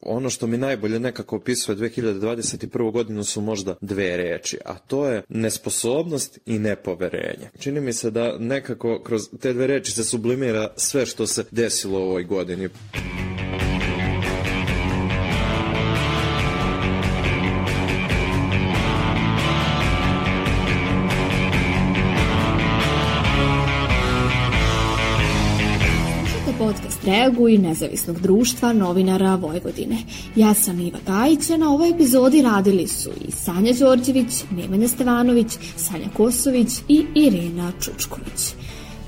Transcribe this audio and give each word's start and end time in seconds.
Ono 0.00 0.30
što 0.30 0.46
mi 0.46 0.58
najbolje 0.58 1.00
nekako 1.00 1.36
opisuje 1.36 1.76
2021. 1.76 2.92
godinu 2.92 3.24
su 3.24 3.40
možda 3.40 3.76
dve 3.80 4.16
reči, 4.16 4.58
a 4.64 4.78
to 4.78 5.06
je 5.06 5.22
nesposobnost 5.28 6.38
i 6.46 6.58
nepoverenje. 6.58 7.50
Čini 7.58 7.80
mi 7.80 7.92
se 7.92 8.10
da 8.10 8.38
nekako 8.38 9.02
kroz 9.04 9.22
te 9.40 9.52
dve 9.52 9.66
reči 9.66 9.92
se 9.92 10.04
sublimira 10.04 10.72
sve 10.76 11.06
što 11.06 11.26
se 11.26 11.44
desilo 11.50 11.98
u 11.98 12.02
ovoj 12.02 12.24
godini. 12.24 12.68
Podcast 27.08 27.18
Reaguj 27.18 27.58
nezavisnog 27.58 28.20
društva 28.20 28.72
novinara 28.72 29.34
Vojvodine. 29.34 29.96
Ja 30.36 30.54
sam 30.54 30.80
Iva 30.80 30.98
Gajić, 31.06 31.50
a 31.50 31.56
na 31.56 31.72
ovoj 31.72 31.90
epizodi 31.90 32.42
radili 32.42 32.86
su 32.86 33.10
i 33.28 33.30
Sanja 33.30 33.72
Đorđević, 33.72 34.44
Nemanja 34.50 34.88
Stevanović, 34.88 35.46
Sanja 35.76 36.08
Kosović 36.16 36.68
i 36.88 37.04
Irena 37.14 37.72
Čučković. 37.80 38.54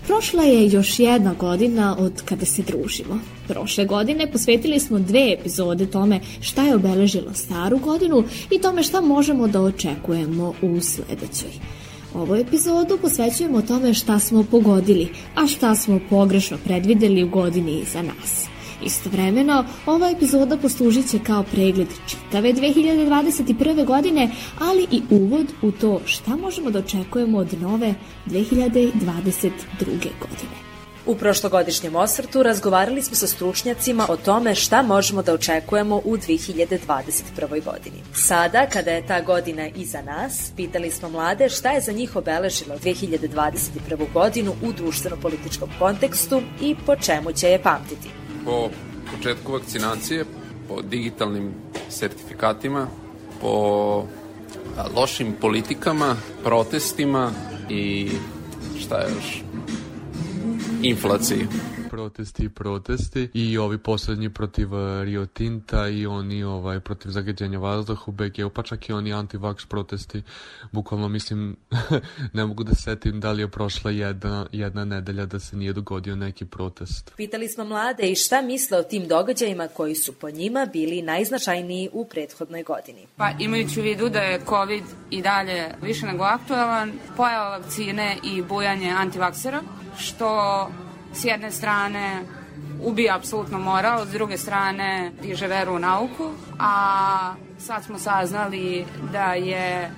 Prošla 0.06 0.42
je 0.42 0.69
još 0.69 0.98
jedna 0.98 1.34
godina 1.34 1.97
od 1.98 2.23
kada 2.25 2.47
se 2.47 2.62
družimo. 2.62 3.19
Prošle 3.48 3.84
godine 3.84 4.33
posvetili 4.33 4.80
smo 4.80 4.98
dve 4.98 5.33
epizode 5.33 5.87
tome 5.87 6.20
šta 6.41 6.62
je 6.62 6.75
obeležilo 6.75 7.34
staru 7.34 7.78
godinu 7.78 8.25
i 8.51 8.59
tome 8.59 8.83
šta 8.83 9.01
možemo 9.01 9.48
da 9.48 9.61
očekujemo 9.61 10.55
u 10.62 10.80
sledećoj. 10.80 11.80
Ovu 12.14 12.34
epizodu 12.34 12.98
posvećujemo 13.02 13.62
tome 13.62 13.95
šta 13.95 14.19
smo 14.19 14.45
pogodili, 14.50 15.09
a 15.34 15.46
šta 15.46 15.74
smo 15.74 16.00
pogrešno 16.10 16.59
predvideli 16.64 17.24
u 17.24 17.28
godini 17.28 17.80
iza 17.80 18.02
nas. 18.02 18.46
Istovremeno, 18.84 19.64
ova 19.86 20.10
epizoda 20.10 20.56
poslužit 20.56 21.10
će 21.10 21.19
kao 21.19 21.42
pregled 21.42 21.88
čitave 22.09 22.52
2021. 22.52 23.84
godine, 23.86 24.30
ali 24.59 24.86
i 24.91 25.02
uvod 25.11 25.47
u 25.62 25.70
to 25.70 26.00
šta 26.05 26.36
možemo 26.36 26.70
da 26.70 26.78
očekujemo 26.78 27.39
od 27.39 27.61
nove 27.61 27.94
2022. 28.27 29.52
godine. 30.20 30.70
U 31.06 31.15
prošlogodišnjem 31.15 31.97
osvrtu 31.97 32.43
razgovarali 32.43 33.03
smo 33.03 33.17
sa 33.17 33.27
stručnjacima 33.27 34.06
o 34.09 34.17
tome 34.17 34.55
šta 34.55 34.83
možemo 34.83 35.23
da 35.23 35.34
očekujemo 35.34 35.97
u 35.97 36.17
2021. 36.17 37.65
godini. 37.65 38.03
Sada, 38.15 38.67
kada 38.73 38.91
je 38.91 39.07
ta 39.07 39.20
godina 39.20 39.69
iza 39.69 40.03
nas, 40.03 40.53
pitali 40.57 40.91
smo 40.91 41.09
mlade 41.09 41.48
šta 41.48 41.70
je 41.70 41.81
za 41.81 41.92
njih 41.92 42.17
obeležilo 42.17 42.79
2021. 42.79 44.12
godinu 44.12 44.53
u 44.62 44.73
društveno-političkom 44.73 45.69
kontekstu 45.79 46.42
i 46.61 46.77
po 46.87 46.97
čemu 46.97 47.33
će 47.33 47.48
je 47.48 47.62
pamtiti. 47.62 48.09
Po 48.45 48.69
početku 49.17 49.53
vakcinacije, 49.53 50.25
po 50.69 50.83
digitalnim 50.83 51.55
sertifikatima, 51.89 52.87
po 53.41 54.05
lošim 54.95 55.33
politikama, 55.41 56.17
protestima 56.45 57.31
i 57.69 58.11
šta 58.81 58.98
je 58.98 59.09
još, 59.14 59.42
inflaciji. 60.83 61.47
Protesti 61.91 62.44
i 62.44 62.48
protesti 62.48 63.28
i 63.34 63.58
ovi 63.58 63.78
poslednji 63.78 64.30
protiv 64.30 64.74
eh, 64.74 65.05
Rio 65.05 65.27
Tinta 65.27 65.88
i 65.88 66.06
oni 66.06 66.44
ovaj 66.44 66.80
protiv 66.80 67.08
zagađenja 67.08 67.58
vazduha 67.58 68.02
u 68.06 68.12
BG, 68.12 68.52
pa 68.55 68.62
čak 68.62 68.88
i 68.88 68.92
oni 68.92 69.12
anti-vax 69.12 69.66
protesti. 69.66 70.22
Bukvalno 70.72 71.08
mislim, 71.08 71.56
ne 72.34 72.46
mogu 72.46 72.64
da 72.64 72.74
setim 72.74 73.20
da 73.20 73.33
li 73.33 73.42
je 73.42 73.48
prošla 73.48 73.91
jedna, 73.91 74.46
jedna 74.52 74.84
nedelja 74.84 75.27
da 75.27 75.38
se 75.41 75.56
nije 75.56 75.72
dogodio 75.72 76.16
neki 76.16 76.44
protest. 76.44 77.12
Pitali 77.16 77.48
smo 77.48 77.64
mlade 77.64 78.11
i 78.11 78.14
šta 78.14 78.42
misle 78.42 78.78
o 78.78 78.83
tim 78.83 79.08
događajima 79.08 79.68
koji 79.68 79.94
su 79.94 80.12
po 80.12 80.30
njima 80.30 80.66
bili 80.72 81.02
najznačajniji 81.02 81.88
u 81.92 82.05
prethodnoj 82.05 82.62
godini. 82.62 83.06
Pa 83.16 83.30
imajući 83.38 83.80
u 83.80 83.83
vidu 83.83 84.08
da 84.08 84.20
je 84.20 84.41
COVID 84.48 84.84
i 85.11 85.22
dalje 85.22 85.74
više 85.83 86.06
nego 86.06 86.24
aktualan, 86.24 86.92
pojava 87.16 87.58
vakcine 87.58 88.16
i 88.24 88.42
bujanje 88.42 88.90
antivaksera, 88.90 89.62
što 89.98 90.70
s 91.13 91.25
jedne 91.25 91.51
strane 91.51 92.23
ubija 92.83 93.17
apsolutno 93.17 93.59
moral, 93.59 94.07
s 94.07 94.11
druge 94.11 94.39
strane 94.39 95.13
diže 95.23 95.47
veru 95.47 95.75
u 95.75 95.79
nauku, 95.79 96.31
a 96.59 97.35
sad 97.59 97.85
smo 97.85 97.98
saznali 97.98 98.85
da 99.13 99.35
je 99.35 99.91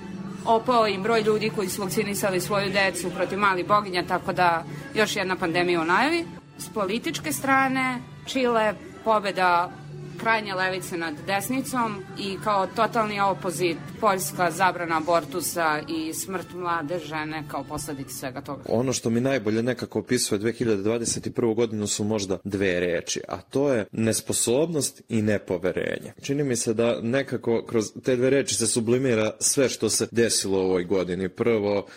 opao 0.45 0.87
i 0.87 0.97
broj 0.97 1.21
ljudi 1.21 1.51
koji 1.55 1.69
su 1.69 1.81
vakcinisali 1.81 2.41
svoju 2.41 2.71
decu 2.71 3.09
protiv 3.09 3.39
malih 3.39 3.67
boginja, 3.67 4.03
tako 4.07 4.33
da 4.33 4.63
još 4.95 5.15
jedna 5.15 5.35
pandemija 5.35 5.81
u 5.81 5.85
najavi. 5.85 6.25
S 6.57 6.69
političke 6.69 7.31
strane, 7.31 7.99
Čile 8.25 8.73
pobeda 9.03 9.71
krajnje 10.17 10.53
levice 10.53 10.97
nad 10.97 11.15
desnicom 11.27 12.03
i 12.19 12.37
kao 12.43 12.67
totalni 12.67 13.19
opozit 13.19 13.77
poljska 14.01 14.51
zabrana 14.51 14.97
abortusa 14.97 15.81
i 15.89 16.13
smrt 16.13 16.53
mlade 16.53 16.99
žene 16.99 17.43
kao 17.51 17.63
posledica 17.63 18.09
svega 18.09 18.41
toga. 18.41 18.63
Ono 18.67 18.93
što 18.93 19.09
mi 19.09 19.21
najbolje 19.21 19.63
nekako 19.63 19.99
opisuje 19.99 20.39
2021. 20.39 21.55
godinu 21.55 21.87
su 21.87 22.03
možda 22.03 22.37
dve 22.43 22.79
reči, 22.79 23.21
a 23.27 23.41
to 23.41 23.73
je 23.73 23.85
nesposobnost 23.91 25.01
i 25.09 25.21
nepoverenje. 25.21 26.13
Čini 26.21 26.43
mi 26.43 26.55
se 26.55 26.73
da 26.73 27.01
nekako 27.01 27.63
kroz 27.67 27.85
te 28.03 28.15
dve 28.15 28.29
reči 28.29 28.55
se 28.55 28.67
sublimira 28.67 29.31
sve 29.39 29.69
što 29.69 29.89
se 29.89 30.07
desilo 30.11 30.59
u 30.59 30.63
ovoj 30.63 30.83
godini. 30.83 31.29
Prvo, 31.29 31.87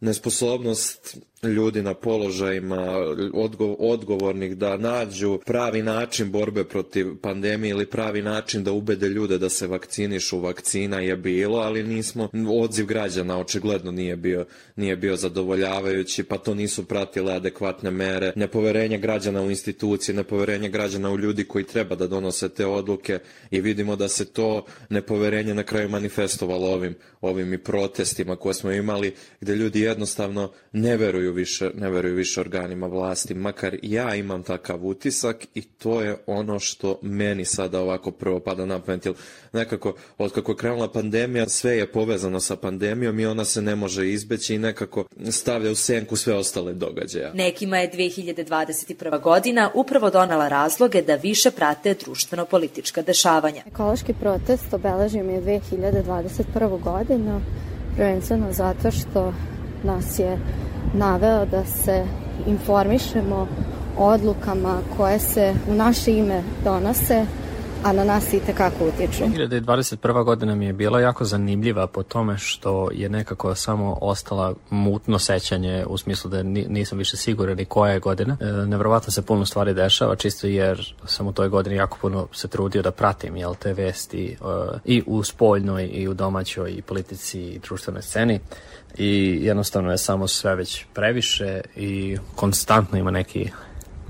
nesposobnost 0.00 1.16
ljudi 1.48 1.82
na 1.82 1.94
položajima 1.94 2.82
odgo 3.34 3.66
odgovornih 3.78 4.56
da 4.56 4.76
nađu 4.76 5.38
pravi 5.46 5.82
način 5.82 6.30
borbe 6.30 6.64
protiv 6.64 7.06
pandemije 7.22 7.70
ili 7.70 7.86
pravi 7.86 8.22
način 8.22 8.64
da 8.64 8.72
ubede 8.72 9.08
ljude 9.08 9.38
da 9.38 9.48
se 9.48 9.66
vakcinišu. 9.66 10.40
Vakcina 10.40 11.00
je 11.00 11.16
bilo, 11.16 11.58
ali 11.58 11.82
nismo 11.82 12.28
odziv 12.60 12.86
građana 12.86 13.38
očigledno 13.38 13.90
nije 13.90 14.16
bio 14.16 14.46
nije 14.76 14.96
bio 14.96 15.16
zadovoljavajući, 15.16 16.24
pa 16.24 16.38
to 16.38 16.54
nisu 16.54 16.84
pratile 16.84 17.32
adekvatne 17.32 17.90
mere, 17.90 18.32
nepoverenje 18.36 18.98
građana 18.98 19.42
u 19.42 19.50
institucije, 19.50 20.14
nepoverenje 20.14 20.68
građana 20.68 21.10
u 21.10 21.18
ljudi 21.18 21.44
koji 21.44 21.64
treba 21.64 21.94
da 21.94 22.06
donose 22.06 22.48
te 22.48 22.66
odluke 22.66 23.18
i 23.50 23.60
vidimo 23.60 23.96
da 23.96 24.08
se 24.08 24.24
to 24.24 24.64
nepoverenje 24.88 25.54
na 25.54 25.62
kraju 25.62 25.88
manifestovalo 25.88 26.66
ovim 26.66 26.94
ovim 27.20 27.54
i 27.54 27.58
protestima 27.58 28.36
koje 28.36 28.54
smo 28.54 28.72
imali 28.72 29.14
gde 29.40 29.56
ljudi 29.56 29.80
jednostavno 29.80 30.52
ne 30.72 30.96
veruju 30.96 31.32
više, 31.34 31.70
ne 31.74 31.90
veruju 31.90 32.14
više 32.14 32.40
organima 32.40 32.86
vlasti, 32.86 33.34
makar 33.34 33.76
ja 33.82 34.14
imam 34.14 34.42
takav 34.42 34.86
utisak 34.86 35.46
i 35.54 35.62
to 35.62 36.00
je 36.00 36.16
ono 36.26 36.58
što 36.58 36.98
meni 37.02 37.44
sada 37.44 37.80
ovako 37.80 38.10
prvo 38.10 38.40
pada 38.40 38.66
na 38.66 38.78
pamet, 38.78 39.08
nekako 39.52 39.94
od 40.18 40.32
kako 40.32 40.52
je 40.52 40.56
krenula 40.56 40.92
pandemija, 40.92 41.48
sve 41.48 41.76
je 41.76 41.92
povezano 41.92 42.40
sa 42.40 42.56
pandemijom 42.56 43.20
i 43.20 43.26
ona 43.26 43.44
se 43.44 43.62
ne 43.62 43.76
može 43.76 44.10
izbeći 44.10 44.54
i 44.54 44.58
nekako 44.58 45.04
stavlja 45.30 45.70
u 45.70 45.74
senku 45.74 46.16
sve 46.16 46.34
ostale 46.34 46.72
događaja. 46.72 47.32
Nekima 47.34 47.78
je 47.78 47.90
2021. 47.90 49.20
godina 49.20 49.70
upravo 49.74 50.10
donala 50.10 50.48
razloge 50.48 51.02
da 51.02 51.14
više 51.14 51.50
prate 51.50 51.94
društveno-politička 51.94 53.02
dešavanja. 53.02 53.62
Ekološki 53.66 54.14
protest 54.20 54.74
obeležio 54.74 55.24
mi 55.24 55.32
je 55.32 55.42
2021. 55.42 56.80
godinu, 56.80 57.40
prvenstveno 57.96 58.52
zato 58.52 58.90
što 58.90 59.34
nas 59.84 60.18
je 60.18 60.38
naveo 60.92 61.46
da 61.46 61.64
se 61.64 62.04
informišemo 62.46 63.46
odlukama 63.98 64.78
koje 64.96 65.18
se 65.18 65.54
u 65.68 65.74
naše 65.74 66.12
ime 66.18 66.42
donose, 66.64 67.26
a 67.84 67.92
na 67.92 68.04
nas 68.04 68.32
i 68.32 68.40
tekako 68.40 68.84
utiču. 68.84 69.24
2021. 69.24 70.24
godina 70.24 70.54
mi 70.54 70.66
je 70.66 70.72
bila 70.72 71.00
jako 71.00 71.24
zanimljiva 71.24 71.86
po 71.86 72.02
tome 72.02 72.38
što 72.38 72.88
je 72.92 73.08
nekako 73.08 73.54
samo 73.54 73.98
ostala 74.00 74.54
mutno 74.70 75.18
sećanje 75.18 75.84
u 75.88 75.98
smislu 75.98 76.30
da 76.30 76.42
nisam 76.42 76.98
više 76.98 77.16
siguran 77.16 77.56
ni 77.56 77.64
koja 77.64 77.92
je 77.92 78.00
godina. 78.00 78.36
E, 78.40 78.44
nevrovatno 78.44 79.10
se 79.10 79.22
puno 79.22 79.46
stvari 79.46 79.74
dešava 79.74 80.16
čisto 80.16 80.46
jer 80.46 80.94
sam 81.06 81.26
u 81.26 81.32
toj 81.32 81.48
godini 81.48 81.76
jako 81.76 81.98
puno 82.00 82.26
se 82.32 82.48
trudio 82.48 82.82
da 82.82 82.90
pratim 82.90 83.36
jel, 83.36 83.54
te 83.54 83.72
vesti 83.72 84.26
e, 84.26 84.78
i 84.84 85.02
u 85.06 85.22
spoljnoj 85.22 85.90
i 85.92 86.08
u 86.08 86.14
domaćoj 86.14 86.70
i 86.70 86.82
politici 86.82 87.40
i 87.40 87.58
društvenoj 87.58 88.02
sceni 88.02 88.40
i 88.98 89.38
jednostavno 89.42 89.90
je 89.90 89.98
samo 89.98 90.28
sve 90.28 90.54
već 90.54 90.84
previše 90.94 91.60
i 91.76 92.18
konstantno 92.34 92.98
ima 92.98 93.10
neki 93.10 93.50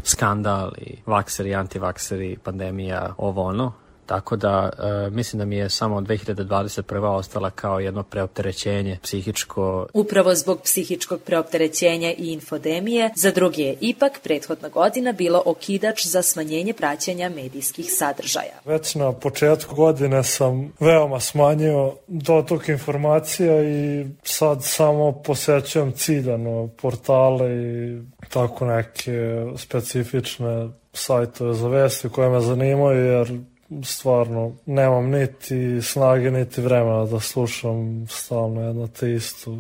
skandal 0.05 0.75
i 0.79 0.99
vakseri, 1.07 1.55
antivakseri, 1.55 2.37
pandemija, 2.45 3.15
ovo 3.19 3.43
ono. 3.43 3.73
Tako 4.07 4.37
da 4.37 4.71
e, 5.07 5.11
mislim 5.11 5.39
da 5.39 5.45
mi 5.45 5.57
je 5.57 5.71
samo 5.71 6.01
2021. 6.01 7.05
ostala 7.05 7.51
kao 7.51 7.81
jedno 7.81 8.03
preopterećenje 8.03 8.99
psihičko. 9.03 9.87
Upravo 9.95 10.35
zbog 10.35 10.61
psihičkog 10.63 11.21
preopterećenja 11.21 12.13
i 12.13 12.33
infodemije, 12.33 13.11
za 13.17 13.31
drugi 13.31 13.63
je 13.63 13.77
ipak 13.81 14.21
prethodna 14.23 14.69
godina 14.69 15.13
bilo 15.13 15.43
okidač 15.47 16.07
za 16.07 16.23
smanjenje 16.23 16.73
praćenja 16.73 17.29
medijskih 17.29 17.87
sadržaja. 17.89 18.61
Već 18.65 18.95
na 18.95 19.13
početku 19.13 19.75
godine 19.75 20.23
sam 20.23 20.73
veoma 20.81 21.21
smanjio 21.21 21.95
dotok 22.07 22.69
informacija 22.69 23.63
i 23.63 24.07
sad 24.23 24.65
samo 24.65 25.13
posećujem 25.13 25.93
ciljano 25.93 26.69
portale 26.83 27.51
i 27.51 28.03
tako 28.29 28.67
neke 28.67 29.47
specifične 29.57 30.69
sajtove 30.93 31.55
za 31.55 31.69
vesti 31.69 32.09
koje 32.09 32.31
me 32.31 32.41
zanimaju 32.41 33.05
jer 33.05 33.39
stvarno 33.85 34.53
nemam 34.67 35.11
niti 35.11 35.83
snage, 35.83 36.31
niti 36.31 36.61
vremena 36.61 37.05
da 37.05 37.21
slušam 37.21 38.07
stalno 38.11 38.67
jedno 38.67 38.89
te 38.89 39.13
isto. 39.13 39.51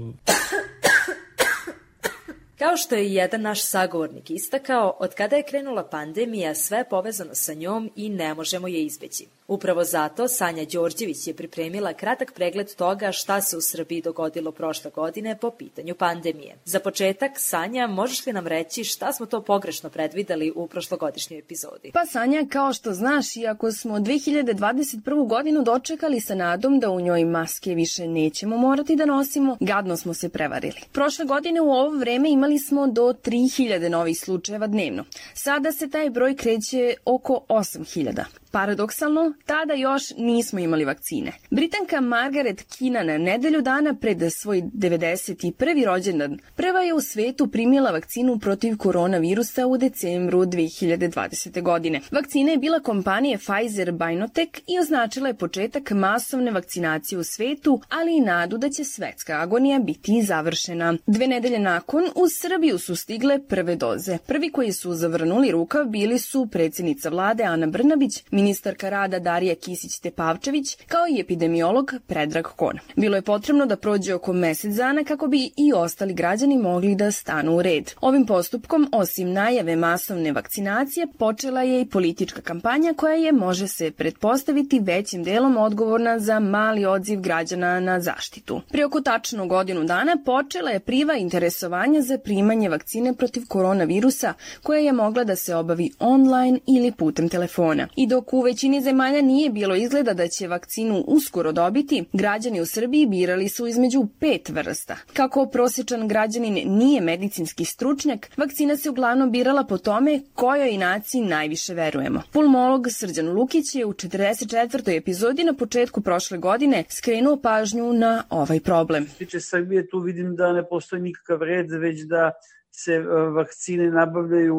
Kao 2.58 2.76
što 2.76 2.94
je 2.94 3.14
jedan 3.14 3.42
naš 3.42 3.64
sagovornik 3.64 4.30
istakao, 4.30 4.96
od 5.00 5.14
kada 5.14 5.36
je 5.36 5.42
krenula 5.42 5.88
pandemija, 5.88 6.54
sve 6.54 6.78
je 6.78 6.88
povezano 6.88 7.34
sa 7.34 7.54
njom 7.54 7.90
i 7.96 8.08
ne 8.08 8.34
možemo 8.34 8.68
je 8.68 8.84
izbeći. 8.84 9.26
Upravo 9.48 9.84
zato 9.84 10.28
Sanja 10.28 10.64
Đorđević 10.72 11.26
je 11.26 11.34
pripremila 11.34 11.92
kratak 11.92 12.32
pregled 12.32 12.74
toga 12.74 13.12
šta 13.12 13.40
se 13.40 13.56
u 13.56 13.60
Srbiji 13.60 14.02
dogodilo 14.02 14.52
prošle 14.52 14.90
godine 14.90 15.38
po 15.40 15.50
pitanju 15.50 15.94
pandemije. 15.94 16.56
Za 16.64 16.80
početak, 16.80 17.32
Sanja, 17.36 17.86
možeš 17.86 18.26
li 18.26 18.32
nam 18.32 18.46
reći 18.46 18.84
šta 18.84 19.12
smo 19.12 19.26
to 19.26 19.42
pogrešno 19.42 19.90
predvideli 19.90 20.52
u 20.54 20.66
prošlogodišnjoj 20.66 21.38
epizodi? 21.38 21.90
Pa 21.92 22.06
Sanja, 22.06 22.46
kao 22.50 22.72
što 22.72 22.92
znaš, 22.92 23.36
iako 23.36 23.72
smo 23.72 23.98
2021. 23.98 25.28
godinu 25.28 25.62
dočekali 25.62 26.20
sa 26.20 26.34
nadom 26.34 26.80
da 26.80 26.90
u 26.90 27.00
njoj 27.00 27.24
maske 27.24 27.74
više 27.74 28.08
nećemo 28.08 28.56
morati 28.56 28.96
da 28.96 29.06
nosimo, 29.06 29.56
gadno 29.60 29.96
smo 29.96 30.14
se 30.14 30.28
prevarili. 30.28 30.80
Prošle 30.92 31.24
godine 31.24 31.60
u 31.60 31.70
ovo 31.70 31.98
vreme 31.98 32.30
imali 32.30 32.58
smo 32.58 32.86
do 32.86 33.02
3000 33.02 33.88
novih 33.88 34.20
slučajeva 34.20 34.66
dnevno. 34.66 35.04
Sada 35.34 35.72
se 35.72 35.90
taj 35.90 36.10
broj 36.10 36.36
kreće 36.36 36.94
oko 37.04 37.44
8000. 37.48 38.43
Paradoksalno, 38.54 39.32
tada 39.46 39.74
još 39.74 40.02
nismo 40.18 40.58
imali 40.58 40.84
vakcine. 40.84 41.32
Britanka 41.50 42.00
Margaret 42.00 42.62
Keenan 42.62 43.22
nedelju 43.22 43.60
dana 43.62 43.94
pred 43.94 44.22
svoj 44.32 44.62
91. 44.62 45.84
rođendan 45.84 46.38
prva 46.56 46.80
je 46.80 46.94
u 46.94 47.00
svetu 47.00 47.46
primila 47.46 47.90
vakcinu 47.90 48.38
protiv 48.38 48.76
koronavirusa 48.76 49.66
u 49.66 49.76
decembru 49.78 50.40
2020. 50.40 51.62
godine. 51.62 52.00
Vakcina 52.10 52.50
je 52.50 52.56
bila 52.56 52.80
kompanije 52.80 53.38
Pfizer-BioNTech 53.38 54.60
i 54.66 54.78
označila 54.78 55.28
je 55.28 55.34
početak 55.34 55.90
masovne 55.90 56.50
vakcinacije 56.50 57.18
u 57.18 57.24
svetu, 57.24 57.80
ali 57.88 58.16
i 58.16 58.20
nadu 58.20 58.58
da 58.58 58.70
će 58.70 58.84
svetska 58.84 59.32
agonija 59.40 59.78
biti 59.78 60.22
završena. 60.22 60.94
Dve 61.06 61.28
nedelje 61.28 61.58
nakon, 61.58 62.02
u 62.04 62.28
Srbiju 62.28 62.78
su 62.78 62.96
stigle 62.96 63.46
prve 63.48 63.76
doze. 63.76 64.18
Prvi 64.26 64.50
koji 64.50 64.72
su 64.72 64.94
zavrnuli 64.94 65.50
rukav 65.50 65.84
bili 65.84 66.18
su 66.18 66.46
predsednica 66.52 67.08
vlade 67.08 67.44
Ana 67.44 67.66
Brnabić, 67.66 68.22
ministarka 68.44 68.90
rada 68.90 69.18
Darija 69.18 69.54
Kisić-Tepavčević, 69.54 70.76
kao 70.86 71.06
i 71.10 71.20
epidemiolog 71.20 71.92
Predrag 72.06 72.46
Kon. 72.56 72.78
Bilo 72.96 73.16
je 73.16 73.22
potrebno 73.22 73.66
da 73.66 73.76
prođe 73.76 74.14
oko 74.14 74.32
mesec 74.32 74.74
dana 74.74 75.04
kako 75.04 75.26
bi 75.26 75.50
i 75.56 75.72
ostali 75.72 76.14
građani 76.14 76.58
mogli 76.58 76.94
da 76.94 77.10
stanu 77.10 77.56
u 77.56 77.62
red. 77.62 77.92
Ovim 78.00 78.26
postupkom, 78.26 78.88
osim 78.92 79.32
najave 79.32 79.76
masovne 79.76 80.32
vakcinacije, 80.32 81.06
počela 81.18 81.62
je 81.62 81.80
i 81.80 81.86
politička 81.86 82.40
kampanja 82.40 82.94
koja 82.96 83.14
je, 83.14 83.32
može 83.32 83.68
se 83.68 83.90
pretpostaviti, 83.90 84.80
većim 84.80 85.24
delom 85.24 85.56
odgovorna 85.56 86.18
za 86.18 86.40
mali 86.40 86.84
odziv 86.86 87.20
građana 87.20 87.80
na 87.80 88.00
zaštitu. 88.00 88.60
Pre 88.68 88.84
oko 88.84 89.00
tačno 89.00 89.46
godinu 89.46 89.84
dana 89.84 90.16
počela 90.24 90.70
je 90.70 90.80
priva 90.80 91.14
interesovanja 91.14 92.00
za 92.00 92.18
primanje 92.18 92.68
vakcine 92.68 93.14
protiv 93.14 93.42
koronavirusa 93.48 94.34
koja 94.62 94.80
je 94.80 94.92
mogla 94.92 95.24
da 95.24 95.36
se 95.36 95.56
obavi 95.56 95.90
online 95.98 96.58
ili 96.66 96.92
putem 96.92 97.28
telefona. 97.28 97.88
I 97.96 98.06
dok 98.06 98.33
u 98.34 98.40
većini 98.40 98.80
zemalja 98.80 99.22
nije 99.22 99.50
bilo 99.50 99.74
izgleda 99.74 100.14
da 100.14 100.28
će 100.28 100.48
vakcinu 100.48 101.04
uskoro 101.06 101.52
dobiti, 101.52 102.04
građani 102.12 102.60
u 102.60 102.66
Srbiji 102.66 103.06
birali 103.06 103.48
su 103.48 103.66
između 103.66 104.06
pet 104.20 104.48
vrsta. 104.48 104.96
Kako 105.12 105.46
prosječan 105.46 106.08
građanin 106.08 106.76
nije 106.76 107.00
medicinski 107.00 107.64
stručnjak, 107.64 108.30
vakcina 108.36 108.76
se 108.76 108.90
uglavnom 108.90 109.30
birala 109.30 109.64
po 109.64 109.78
tome 109.78 110.20
kojoj 110.34 110.78
naciji 110.78 111.20
najviše 111.20 111.74
verujemo. 111.74 112.22
Pulmolog 112.32 112.86
Srđan 112.90 113.28
Lukić 113.28 113.74
je 113.74 113.86
u 113.86 113.92
44. 113.92 114.96
epizodi 114.96 115.44
na 115.44 115.52
početku 115.52 116.00
prošle 116.00 116.38
godine 116.38 116.84
skrenuo 116.88 117.36
pažnju 117.36 117.92
na 117.92 118.24
ovaj 118.30 118.60
problem. 118.60 119.06
Tiče 119.18 119.40
Srbije, 119.40 119.88
tu 119.88 119.98
vidim 119.98 120.36
da 120.36 120.52
ne 120.52 120.68
postoji 120.68 121.02
nikakav 121.02 121.42
red, 121.42 121.70
već 121.70 122.00
da 122.00 122.32
se 122.76 122.94
e, 122.94 123.06
vakcine 123.34 123.90
nabavljaju, 123.90 124.58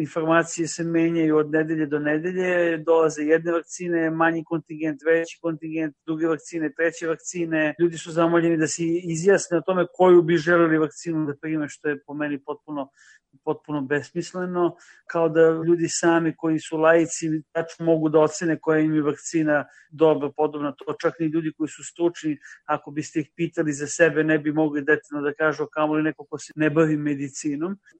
informacije 0.00 0.68
se 0.68 0.84
menjaju 0.84 1.36
od 1.36 1.50
nedelje 1.50 1.86
do 1.86 1.98
nedelje, 1.98 2.78
dolaze 2.78 3.22
jedne 3.22 3.52
vakcine, 3.52 4.10
manji 4.10 4.44
kontingent, 4.44 5.02
veći 5.06 5.38
kontingent, 5.42 5.96
druge 6.06 6.26
vakcine, 6.26 6.72
treće 6.72 7.08
vakcine. 7.08 7.74
Ljudi 7.78 7.98
su 7.98 8.12
zamoljeni 8.12 8.56
da 8.56 8.66
se 8.66 8.82
izjasne 8.86 9.58
o 9.58 9.60
tome 9.60 9.86
koju 9.94 10.22
bi 10.22 10.36
želeli 10.36 10.78
vakcinu 10.78 11.26
da 11.26 11.34
prime, 11.40 11.68
što 11.68 11.88
je 11.88 12.00
po 12.06 12.14
meni 12.14 12.38
potpuno 12.38 12.88
potpuno 13.44 13.80
besmisleno, 13.80 14.76
kao 15.06 15.28
da 15.28 15.40
ljudi 15.66 15.88
sami 15.88 16.34
koji 16.36 16.58
su 16.58 16.76
laici 16.76 17.28
tačno 17.52 17.86
mogu 17.86 18.08
da 18.08 18.18
ocene 18.18 18.58
koja 18.60 18.80
im 18.80 18.94
je 18.94 19.02
vakcina 19.02 19.64
dobro, 19.90 20.32
podobna 20.36 20.72
to. 20.72 20.94
Čak 21.00 21.14
ni 21.18 21.26
ljudi 21.26 21.52
koji 21.58 21.68
su 21.68 21.84
stručni, 21.84 22.38
ako 22.64 22.90
biste 22.90 23.20
ih 23.20 23.30
pitali 23.36 23.72
za 23.72 23.86
sebe, 23.86 24.24
ne 24.24 24.38
bi 24.38 24.52
mogli 24.52 24.80
detaljno 24.80 25.22
da 25.22 25.34
kažu 25.34 25.66
kamo 25.66 25.94
li 25.94 26.02
neko 26.02 26.24
ko 26.24 26.38
se 26.38 26.52
ne 26.56 26.70
bavi 26.70 26.96
medicinom. 26.96 27.43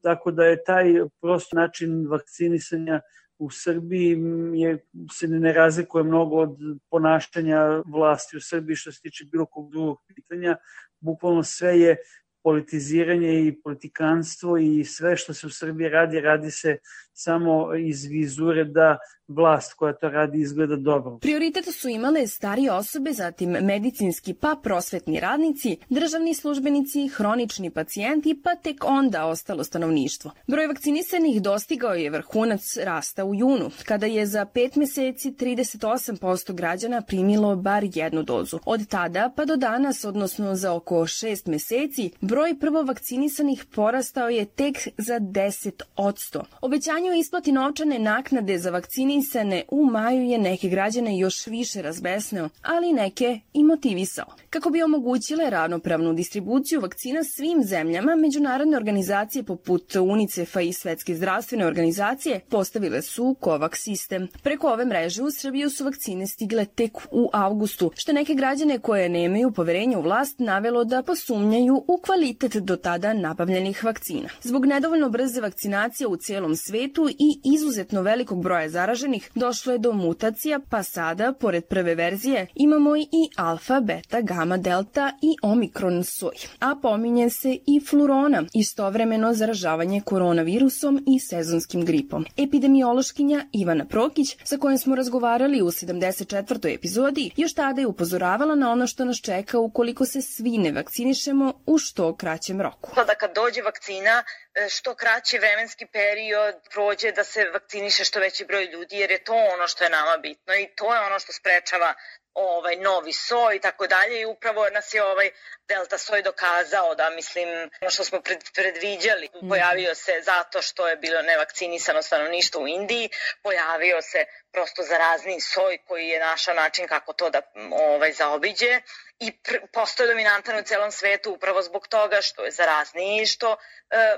Tako 0.02 0.30
da 0.30 0.44
je 0.44 0.64
taj 0.64 0.84
prost 1.20 1.52
način 1.52 2.06
vakcinisanja 2.08 3.00
u 3.38 3.50
Srbiji 3.50 4.18
je, 4.54 4.78
se 5.12 5.28
ne 5.28 5.52
razlikuje 5.52 6.04
mnogo 6.04 6.36
od 6.36 6.56
ponašanja 6.90 7.82
vlasti 7.86 8.36
u 8.36 8.40
Srbiji 8.40 8.76
što 8.76 8.92
se 8.92 9.00
tiče 9.00 9.24
bilo 9.24 9.46
kog 9.46 9.70
drugog 9.70 9.98
pitanja. 10.06 10.56
Bukvalno 11.00 11.42
sve 11.42 11.80
je 11.80 11.96
politiziranje 12.42 13.46
i 13.46 13.60
politikanstvo 13.62 14.58
i 14.58 14.84
sve 14.84 15.16
što 15.16 15.34
se 15.34 15.46
u 15.46 15.50
Srbiji 15.50 15.88
radi, 15.88 16.20
radi 16.20 16.50
se 16.50 16.76
samo 17.14 17.74
iz 17.74 18.04
vizure 18.04 18.64
da 18.64 18.98
vlast 19.28 19.74
koja 19.74 19.92
to 19.92 20.08
radi 20.08 20.40
izgleda 20.40 20.76
dobro. 20.76 21.18
Prioritet 21.18 21.64
su 21.74 21.88
imale 21.88 22.26
starije 22.26 22.72
osobe, 22.72 23.12
zatim 23.12 23.50
medicinski 23.50 24.34
pa 24.34 24.56
prosvetni 24.62 25.20
radnici, 25.20 25.76
državni 25.88 26.34
službenici, 26.34 27.08
hronični 27.08 27.70
pacijenti 27.70 28.40
pa 28.44 28.54
tek 28.54 28.84
onda 28.84 29.26
ostalo 29.26 29.64
stanovništvo. 29.64 30.30
Broj 30.46 30.66
vakcinisanih 30.66 31.42
dostigao 31.42 31.94
je 31.94 32.10
vrhunac 32.10 32.76
rasta 32.76 33.24
u 33.24 33.34
junu, 33.34 33.70
kada 33.84 34.06
je 34.06 34.26
za 34.26 34.44
pet 34.44 34.76
meseci 34.76 35.32
38% 35.32 36.54
građana 36.54 37.02
primilo 37.02 37.56
bar 37.56 37.84
jednu 37.94 38.22
dozu. 38.22 38.58
Od 38.66 38.86
tada 38.86 39.32
pa 39.36 39.44
do 39.44 39.56
danas, 39.56 40.04
odnosno 40.04 40.54
za 40.54 40.74
oko 40.74 41.06
šest 41.06 41.46
meseci, 41.46 42.10
broj 42.20 42.58
prvo 42.60 42.82
vakcinisanih 42.82 43.64
porastao 43.74 44.28
je 44.28 44.44
tek 44.44 44.76
za 44.98 45.20
10%. 45.20 46.42
Obećanje 46.60 47.03
o 47.10 47.14
isplati 47.14 47.52
novčane 47.52 47.98
naknade 47.98 48.58
za 48.58 48.70
vakcinisane 48.70 49.62
u 49.70 49.84
maju 49.84 50.22
je 50.22 50.38
neke 50.38 50.68
građane 50.68 51.18
još 51.18 51.46
više 51.46 51.82
razbesneo, 51.82 52.48
ali 52.62 52.92
neke 52.92 53.40
i 53.52 53.64
motivisao. 53.64 54.26
Kako 54.50 54.70
bi 54.70 54.82
omogućile 54.82 55.50
ravnopravnu 55.50 56.12
distribuciju 56.12 56.80
vakcina 56.80 57.24
svim 57.24 57.62
zemljama, 57.62 58.16
međunarodne 58.16 58.76
organizacije 58.76 59.42
poput 59.42 59.96
UNICEF-a 59.96 60.60
i 60.60 60.72
Svetske 60.72 61.14
zdravstvene 61.14 61.66
organizacije 61.66 62.40
postavile 62.48 63.02
su 63.02 63.36
COVAX 63.40 63.74
sistem. 63.74 64.28
Preko 64.42 64.68
ove 64.68 64.84
mreže 64.84 65.22
u 65.22 65.30
Srbiju 65.30 65.70
su 65.70 65.84
vakcine 65.84 66.26
stigle 66.26 66.64
tek 66.64 66.92
u 67.10 67.30
avgustu, 67.32 67.90
što 67.94 68.12
neke 68.12 68.34
građane 68.34 68.78
koje 68.78 69.08
nemaju 69.08 69.52
poverenja 69.52 69.98
u 69.98 70.02
vlast 70.02 70.38
navelo 70.38 70.84
da 70.84 71.02
posumnjaju 71.02 71.84
u 71.88 71.98
kvalitet 71.98 72.56
do 72.56 72.76
tada 72.76 73.12
nabavljenih 73.12 73.84
vakcina. 73.84 74.28
Zbog 74.42 74.66
nedovoljno 74.66 75.08
brze 75.08 75.40
vakcinacije 75.40 76.06
u 76.06 76.16
celom 76.16 76.56
svetu 76.56 76.93
i 77.08 77.40
izuzetno 77.44 78.02
velikog 78.02 78.42
broja 78.42 78.68
zaraženih, 78.68 79.30
došlo 79.34 79.72
je 79.72 79.78
do 79.78 79.92
mutacija, 79.92 80.60
pa 80.70 80.82
sada, 80.82 81.32
pored 81.32 81.64
prve 81.64 81.94
verzije, 81.94 82.46
imamo 82.54 82.96
i 82.96 83.28
alfa, 83.36 83.80
beta, 83.80 84.20
gamma, 84.20 84.56
delta 84.56 85.12
i 85.22 85.36
omikron 85.42 86.04
soj. 86.04 86.34
A 86.60 86.76
pominje 86.82 87.30
se 87.30 87.58
i 87.66 87.80
flurona, 87.90 88.42
istovremeno 88.54 89.34
zaražavanje 89.34 90.00
koronavirusom 90.00 91.04
i 91.06 91.20
sezonskim 91.20 91.84
gripom. 91.84 92.26
Epidemiološkinja 92.36 93.44
Ivana 93.52 93.84
Prokić, 93.84 94.36
sa 94.44 94.56
kojom 94.56 94.78
smo 94.78 94.94
razgovarali 94.94 95.62
u 95.62 95.66
74. 95.66 96.74
epizodi, 96.74 97.30
još 97.36 97.54
tada 97.54 97.80
je 97.80 97.86
upozoravala 97.86 98.54
na 98.54 98.72
ono 98.72 98.86
što 98.86 99.04
nas 99.04 99.20
čeka 99.20 99.58
ukoliko 99.58 100.06
se 100.06 100.22
svi 100.22 100.58
ne 100.58 100.72
vakcinišemo 100.72 101.52
u 101.66 101.78
što 101.78 102.16
kraćem 102.16 102.60
roku. 102.60 102.90
Da 102.96 103.14
kad 103.14 103.30
dođe 103.34 103.62
vakcina, 103.62 104.22
što 104.70 104.94
kraći 104.94 105.38
vremenski 105.38 105.86
period 105.86 106.54
prođe 106.70 107.12
da 107.12 107.24
se 107.24 107.44
vakciniše 107.44 108.04
što 108.04 108.20
veći 108.20 108.44
broj 108.44 108.64
ljudi, 108.64 108.98
jer 108.98 109.10
je 109.10 109.24
to 109.24 109.34
ono 109.34 109.68
što 109.68 109.84
je 109.84 109.90
nama 109.90 110.16
bitno 110.16 110.54
i 110.54 110.68
to 110.76 110.94
je 110.94 111.00
ono 111.00 111.18
što 111.18 111.32
sprečava 111.32 111.94
ovaj 112.34 112.76
novi 112.76 113.12
soj 113.12 113.56
i 113.56 113.60
tako 113.60 113.86
dalje 113.86 114.20
i 114.20 114.24
upravo 114.24 114.68
nas 114.70 114.94
je 114.94 115.04
ovaj 115.04 115.30
delta 115.68 115.98
soj 115.98 116.22
dokazao 116.22 116.94
da 116.94 117.10
mislim 117.10 117.48
ono 117.80 117.90
što 117.90 118.04
smo 118.04 118.20
pred, 118.20 118.38
predviđali 118.54 119.28
mm. 119.34 119.48
pojavio 119.48 119.94
se 119.94 120.20
zato 120.22 120.62
što 120.62 120.88
je 120.88 120.96
bilo 120.96 121.22
nevakcinisano 121.22 122.02
stanovništvo 122.02 122.62
u 122.62 122.68
Indiji 122.68 123.10
pojavio 123.42 124.02
se 124.02 124.24
prosto 124.54 124.82
zarazni 124.82 125.40
soj 125.40 125.78
koji 125.88 126.06
je 126.08 126.20
našao 126.20 126.54
način 126.54 126.86
kako 126.86 127.12
to 127.12 127.30
da 127.30 127.40
ovaj 127.72 128.12
zaobiđe 128.12 128.80
i 129.20 129.32
postoje 129.72 130.08
dominantan 130.08 130.58
u 130.58 130.62
celom 130.62 130.90
svetu 130.90 131.32
upravo 131.32 131.62
zbog 131.62 131.88
toga 131.88 132.18
što 132.22 132.44
je 132.44 132.50
zarazniji 132.50 133.22
i 133.22 133.26
što 133.26 133.48
e, 133.52 133.56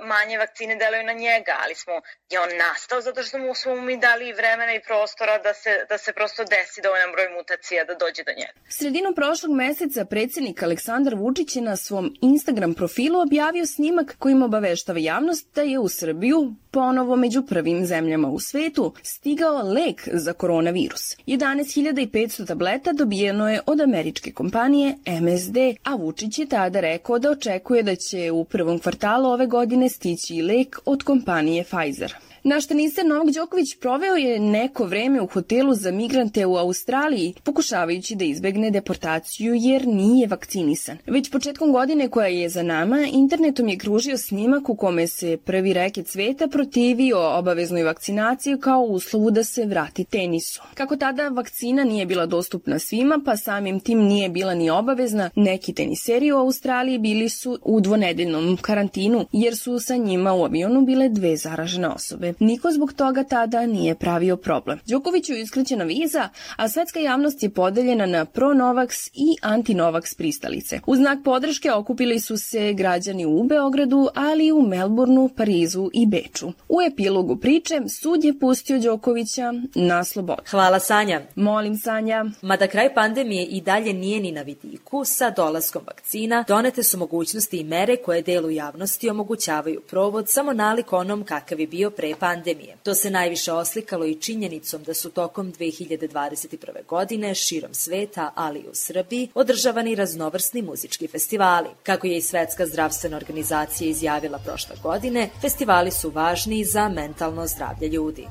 manje 0.02 0.38
vakcine 0.38 0.76
deluju 0.76 1.04
na 1.04 1.12
njega, 1.12 1.54
ali 1.64 1.74
smo, 1.74 1.94
je 2.30 2.40
on 2.40 2.48
nastao 2.66 3.00
zato 3.00 3.22
što 3.22 3.38
mu 3.38 3.54
smo 3.54 3.74
mi 3.74 3.96
dali 3.96 4.32
vremena 4.32 4.74
i 4.74 4.82
prostora 4.88 5.38
da 5.38 5.54
se, 5.54 5.70
da 5.88 5.98
se 5.98 6.12
prosto 6.12 6.44
desi 6.44 6.80
dovoljan 6.82 7.12
broj 7.12 7.28
mutacija 7.28 7.84
da 7.84 7.94
dođe 7.94 8.22
do 8.24 8.32
njega. 8.38 8.52
Sredinom 8.68 9.14
prošlog 9.14 9.52
meseca 9.52 10.04
predsednik 10.04 10.62
Aleksandar 10.62 11.14
Vučić 11.14 11.56
je 11.56 11.62
na 11.62 11.76
svom 11.76 12.14
Instagram 12.22 12.74
profilu 12.74 13.20
objavio 13.20 13.66
snimak 13.66 14.16
kojim 14.18 14.42
obaveštava 14.42 14.98
javnost 14.98 15.54
da 15.54 15.62
je 15.62 15.78
u 15.78 15.88
Srbiju 15.88 16.54
ponovo 16.70 17.16
među 17.16 17.46
prvim 17.46 17.86
zemljama 17.86 18.28
u 18.28 18.40
svetu 18.40 18.94
stigao 19.02 19.62
lek 19.62 20.08
za 20.12 20.25
koronavirus. 20.32 21.16
11.500 21.26 22.46
tableta 22.46 22.92
dobijeno 22.92 23.50
je 23.50 23.60
od 23.66 23.80
američke 23.80 24.32
kompanije 24.32 24.94
MSD, 25.06 25.56
a 25.84 25.94
Vučić 25.94 26.38
je 26.38 26.46
tada 26.46 26.80
rekao 26.80 27.18
da 27.18 27.30
očekuje 27.30 27.82
da 27.82 27.96
će 27.96 28.30
u 28.30 28.44
prvom 28.44 28.78
kvartalu 28.78 29.28
ove 29.28 29.46
godine 29.46 29.88
stići 29.88 30.34
i 30.34 30.42
lek 30.42 30.78
od 30.84 31.02
kompanije 31.02 31.64
Pfizer. 31.64 32.14
Naš 32.48 32.66
teniser 32.66 33.06
Novak 33.06 33.34
Đoković 33.34 33.74
proveo 33.80 34.14
je 34.14 34.40
neko 34.40 34.84
vreme 34.84 35.20
u 35.20 35.26
hotelu 35.26 35.74
za 35.74 35.90
migrante 35.90 36.46
u 36.46 36.56
Australiji, 36.56 37.34
pokušavajući 37.44 38.14
da 38.14 38.24
izbegne 38.24 38.70
deportaciju 38.70 39.54
jer 39.54 39.86
nije 39.86 40.26
vakcinisan. 40.26 40.98
Već 41.06 41.30
početkom 41.30 41.72
godine 41.72 42.08
koja 42.08 42.26
je 42.26 42.48
za 42.48 42.62
nama, 42.62 43.06
internetom 43.12 43.68
je 43.68 43.78
kružio 43.78 44.18
snimak 44.18 44.68
u 44.68 44.76
kome 44.76 45.06
se 45.06 45.38
prvi 45.44 45.72
reket 45.72 46.08
sveta 46.08 46.48
protivio 46.48 47.38
obaveznoj 47.38 47.82
vakcinaciji 47.82 48.58
kao 48.60 48.80
uslovu 48.80 49.30
da 49.30 49.44
se 49.44 49.64
vrati 49.64 50.04
tenisu. 50.04 50.62
Kako 50.74 50.96
tada 50.96 51.28
vakcina 51.28 51.84
nije 51.84 52.06
bila 52.06 52.26
dostupna 52.26 52.78
svima, 52.78 53.20
pa 53.24 53.36
samim 53.36 53.80
tim 53.80 53.98
nije 53.98 54.28
bila 54.28 54.54
ni 54.54 54.70
obavezna, 54.70 55.30
neki 55.36 55.74
teniseri 55.74 56.32
u 56.32 56.36
Australiji 56.36 56.98
bili 56.98 57.28
su 57.28 57.58
u 57.62 57.80
dvonedeljnom 57.80 58.58
karantinu 58.60 59.26
jer 59.32 59.56
su 59.56 59.78
sa 59.78 59.96
njima 59.96 60.34
u 60.34 60.44
avionu 60.44 60.80
bile 60.80 61.08
dve 61.08 61.36
zaražene 61.36 61.88
osobe. 61.88 62.35
Niko 62.38 62.70
zbog 62.70 62.92
toga 62.92 63.24
tada 63.24 63.66
nije 63.66 63.94
pravio 63.94 64.36
problem. 64.36 64.78
Đokoviću 64.86 65.32
je 65.32 65.40
iskrećena 65.40 65.84
viza, 65.84 66.28
a 66.56 66.68
svetska 66.68 67.00
javnost 67.00 67.42
je 67.42 67.50
podeljena 67.50 68.06
na 68.06 68.24
pro-Novaks 68.24 69.10
i 69.14 69.36
anti-Novaks 69.42 70.16
pristalice. 70.16 70.80
U 70.86 70.96
znak 70.96 71.18
podrške 71.24 71.72
okupili 71.72 72.20
su 72.20 72.36
se 72.36 72.72
građani 72.72 73.26
u 73.26 73.44
Beogradu, 73.44 74.08
ali 74.14 74.46
i 74.46 74.52
u 74.52 74.62
Melbourneu, 74.62 75.28
Parizu 75.28 75.90
i 75.92 76.06
Beču. 76.06 76.52
U 76.68 76.82
epilogu 76.92 77.36
priče 77.36 77.80
sud 78.00 78.24
je 78.24 78.38
pustio 78.38 78.78
Đokovića 78.78 79.52
na 79.74 80.04
slobodu. 80.04 80.42
Hvala 80.50 80.80
Sanja. 80.80 81.20
Molim 81.34 81.76
Sanja. 81.76 82.24
Mada 82.42 82.66
kraj 82.66 82.94
pandemije 82.94 83.44
i 83.44 83.60
dalje 83.60 83.92
nije 83.92 84.20
ni 84.20 84.32
na 84.32 84.42
vidiku, 84.42 85.04
sa 85.04 85.30
dolaskom 85.30 85.82
vakcina 85.86 86.44
donete 86.48 86.82
su 86.82 86.98
mogućnosti 86.98 87.56
i 87.58 87.64
mere 87.64 87.96
koje 87.96 88.22
delu 88.22 88.50
javnosti 88.50 89.10
omogućavaju 89.10 89.80
provod 89.80 90.28
samo 90.28 90.52
nalik 90.52 90.92
onom 90.92 91.24
kakav 91.24 91.60
je 91.60 91.66
bio 91.66 91.90
pre 91.90 92.14
pandemije. 92.18 92.76
To 92.82 92.94
se 92.94 93.10
najviše 93.10 93.52
oslikalo 93.52 94.06
i 94.06 94.14
činjenicom 94.14 94.82
da 94.82 94.94
su 94.94 95.10
tokom 95.10 95.52
2021. 95.52 96.86
godine 96.88 97.34
širom 97.34 97.74
sveta, 97.74 98.32
ali 98.34 98.58
i 98.58 98.68
u 98.68 98.74
Srbiji, 98.74 99.28
održavani 99.34 99.94
raznovrsni 99.94 100.62
muzički 100.62 101.08
festivali. 101.08 101.68
Kako 101.82 102.06
je 102.06 102.16
i 102.16 102.22
Svetska 102.22 102.66
zdravstvena 102.66 103.16
organizacija 103.16 103.90
izjavila 103.90 104.38
prošle 104.38 104.76
godine, 104.82 105.30
festivali 105.40 105.90
su 105.90 106.10
važni 106.10 106.64
za 106.64 106.88
mentalno 106.88 107.46
zdravlje 107.46 107.88
ljudi. 107.88 108.26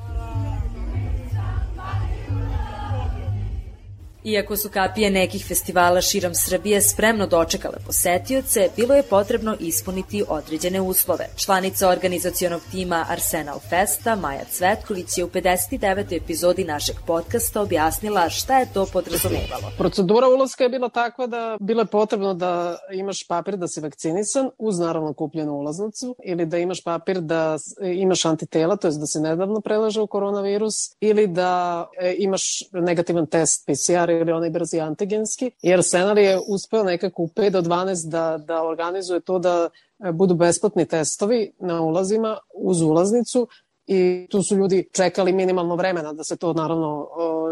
Iako 4.26 4.56
su 4.56 4.68
kapije 4.68 5.10
nekih 5.10 5.46
festivala 5.48 6.00
širom 6.00 6.34
Srbije 6.34 6.82
spremno 6.82 7.26
dočekale 7.26 7.78
posetioce, 7.86 8.68
bilo 8.76 8.94
je 8.94 9.02
potrebno 9.02 9.56
ispuniti 9.60 10.24
određene 10.28 10.80
uslove. 10.80 11.26
Članica 11.36 11.88
organizacionog 11.88 12.60
tima 12.70 13.06
Arsenal 13.08 13.58
Festa, 13.58 14.16
Maja 14.16 14.44
Cvetković, 14.50 15.18
je 15.18 15.24
u 15.24 15.28
59. 15.28 16.16
epizodi 16.16 16.64
našeg 16.64 16.96
podcasta 17.06 17.60
objasnila 17.60 18.28
šta 18.28 18.58
je 18.58 18.72
to 18.72 18.86
podrazumevalo. 18.92 19.72
Procedura 19.78 20.28
ulaska 20.28 20.64
je 20.64 20.70
bila 20.70 20.88
takva 20.88 21.26
da 21.26 21.56
bilo 21.60 21.80
je 21.80 21.86
potrebno 21.86 22.34
da 22.34 22.78
imaš 22.92 23.26
papir 23.28 23.56
da 23.56 23.68
si 23.68 23.80
vakcinisan 23.80 24.50
uz 24.58 24.78
naravno 24.78 25.12
kupljenu 25.12 25.52
ulaznicu 25.52 26.16
ili 26.24 26.46
da 26.46 26.58
imaš 26.58 26.84
papir 26.84 27.20
da 27.20 27.56
imaš 27.94 28.24
antitela, 28.24 28.76
to 28.76 28.88
je 28.88 28.92
da 28.92 29.06
se 29.06 29.20
nedavno 29.20 29.60
prelaže 29.60 30.06
koronavirus 30.06 30.74
ili 31.00 31.26
da 31.26 31.86
e, 32.00 32.14
imaš 32.18 32.62
negativan 32.72 33.26
test 33.26 33.66
PCR 33.66 34.15
ili 34.20 34.32
onaj 34.32 34.50
brzi 34.50 34.80
antigenski, 34.80 35.50
jer 35.62 35.84
Senar 35.84 36.18
je 36.18 36.38
uspeo 36.48 36.84
nekako 36.84 37.22
u 37.22 37.26
5 37.26 37.50
do 37.50 37.60
12 37.62 38.08
da, 38.08 38.38
da 38.38 38.62
organizuje 38.62 39.20
to 39.20 39.38
da 39.38 39.68
e, 39.98 40.12
budu 40.12 40.34
besplatni 40.34 40.86
testovi 40.86 41.52
na 41.58 41.82
ulazima 41.82 42.38
uz 42.54 42.80
ulaznicu 42.80 43.48
i 43.86 44.26
tu 44.30 44.42
su 44.42 44.56
ljudi 44.56 44.88
čekali 44.92 45.32
minimalno 45.32 45.76
vremena 45.76 46.12
da 46.12 46.24
se 46.24 46.36
to 46.36 46.52
naravno 46.52 47.08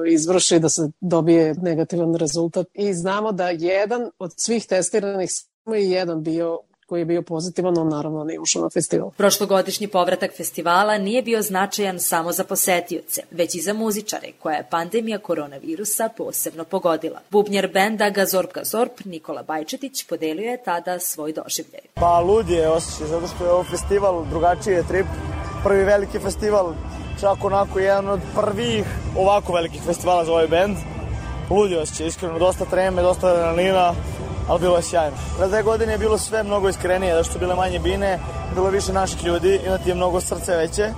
izvrši, 0.09 0.59
da 0.59 0.69
se 0.69 0.91
dobije 1.01 1.55
negativan 1.55 2.15
rezultat. 2.15 2.67
I 2.75 2.95
znamo 2.95 3.33
da 3.33 3.51
jedan 3.51 4.11
od 4.19 4.33
svih 4.37 4.67
testiranih 4.67 5.31
samo 5.65 5.77
je 5.77 5.91
jedan 5.91 6.23
bio 6.23 6.59
koji 6.87 7.01
je 7.01 7.05
bio 7.05 7.23
pozitivan, 7.23 7.79
on 7.79 7.89
naravno 7.89 8.25
nije 8.25 8.41
ušao 8.41 8.63
na 8.63 8.69
festival. 8.71 9.11
Prošlogodišnji 9.11 9.89
povratak 9.89 10.37
festivala 10.37 10.99
nije 10.99 11.23
bio 11.23 11.43
značajan 11.43 12.01
samo 12.01 12.33
za 12.33 12.45
posetioce, 12.45 13.23
već 13.31 13.55
i 13.55 13.61
za 13.61 13.73
muzičare, 13.73 14.29
koja 14.43 14.57
je 14.57 14.67
pandemija 14.71 15.19
koronavirusa 15.19 16.09
posebno 16.17 16.65
pogodila. 16.65 17.21
Bubnjar 17.31 17.69
benda 17.69 18.11
Gazorp 18.11 18.53
Gazorp 18.55 19.05
Nikola 19.05 19.43
Bajčetić 19.43 20.07
podelio 20.07 20.51
je 20.51 20.63
tada 20.65 20.99
svoj 20.99 21.33
doživljaj. 21.33 21.81
Pa 21.95 22.21
lud 22.21 22.49
je 22.49 22.69
osjećaj, 22.69 23.07
zato 23.07 23.27
što 23.27 23.45
je 23.45 23.51
ovo 23.51 23.65
festival, 23.65 24.25
drugačiji 24.31 24.75
je 24.75 24.89
trip, 24.89 25.07
prvi 25.65 25.85
veliki 25.85 26.19
festival, 26.19 26.75
čak 27.21 27.45
onako 27.45 27.79
jedan 27.79 28.09
od 28.09 28.21
prvih 28.35 28.85
ovako 29.19 29.53
velikih 29.53 29.83
festivala 29.83 30.25
za 30.25 30.33
ovaj 30.33 30.47
bend. 30.47 30.77
Lud 31.51 31.71
je 31.71 31.81
osjećaj, 31.81 32.07
iskreno, 32.07 32.39
dosta 32.39 32.65
treme, 32.65 33.03
dosta 33.03 33.29
adrenalina, 33.29 33.95
ali 34.49 34.61
bilo 34.61 34.77
je 34.77 34.83
sjajno. 34.83 35.17
Na 35.41 35.47
dve 35.47 35.63
godine 35.63 35.93
je 35.93 35.99
bilo 35.99 36.19
sve 36.19 36.43
mnogo 36.43 36.69
iskrenije, 36.69 37.15
zato 37.15 37.31
što 37.31 37.39
bile 37.39 37.55
manje 37.55 37.79
bine, 37.79 38.19
bilo 38.55 38.71
više 38.71 38.93
naših 38.93 39.25
ljudi 39.25 39.61
i 39.65 39.69
onda 39.69 39.79
ti 39.79 39.91
je 39.91 39.95
mnogo 39.95 40.21
srce 40.21 40.57
veće. 40.57 40.93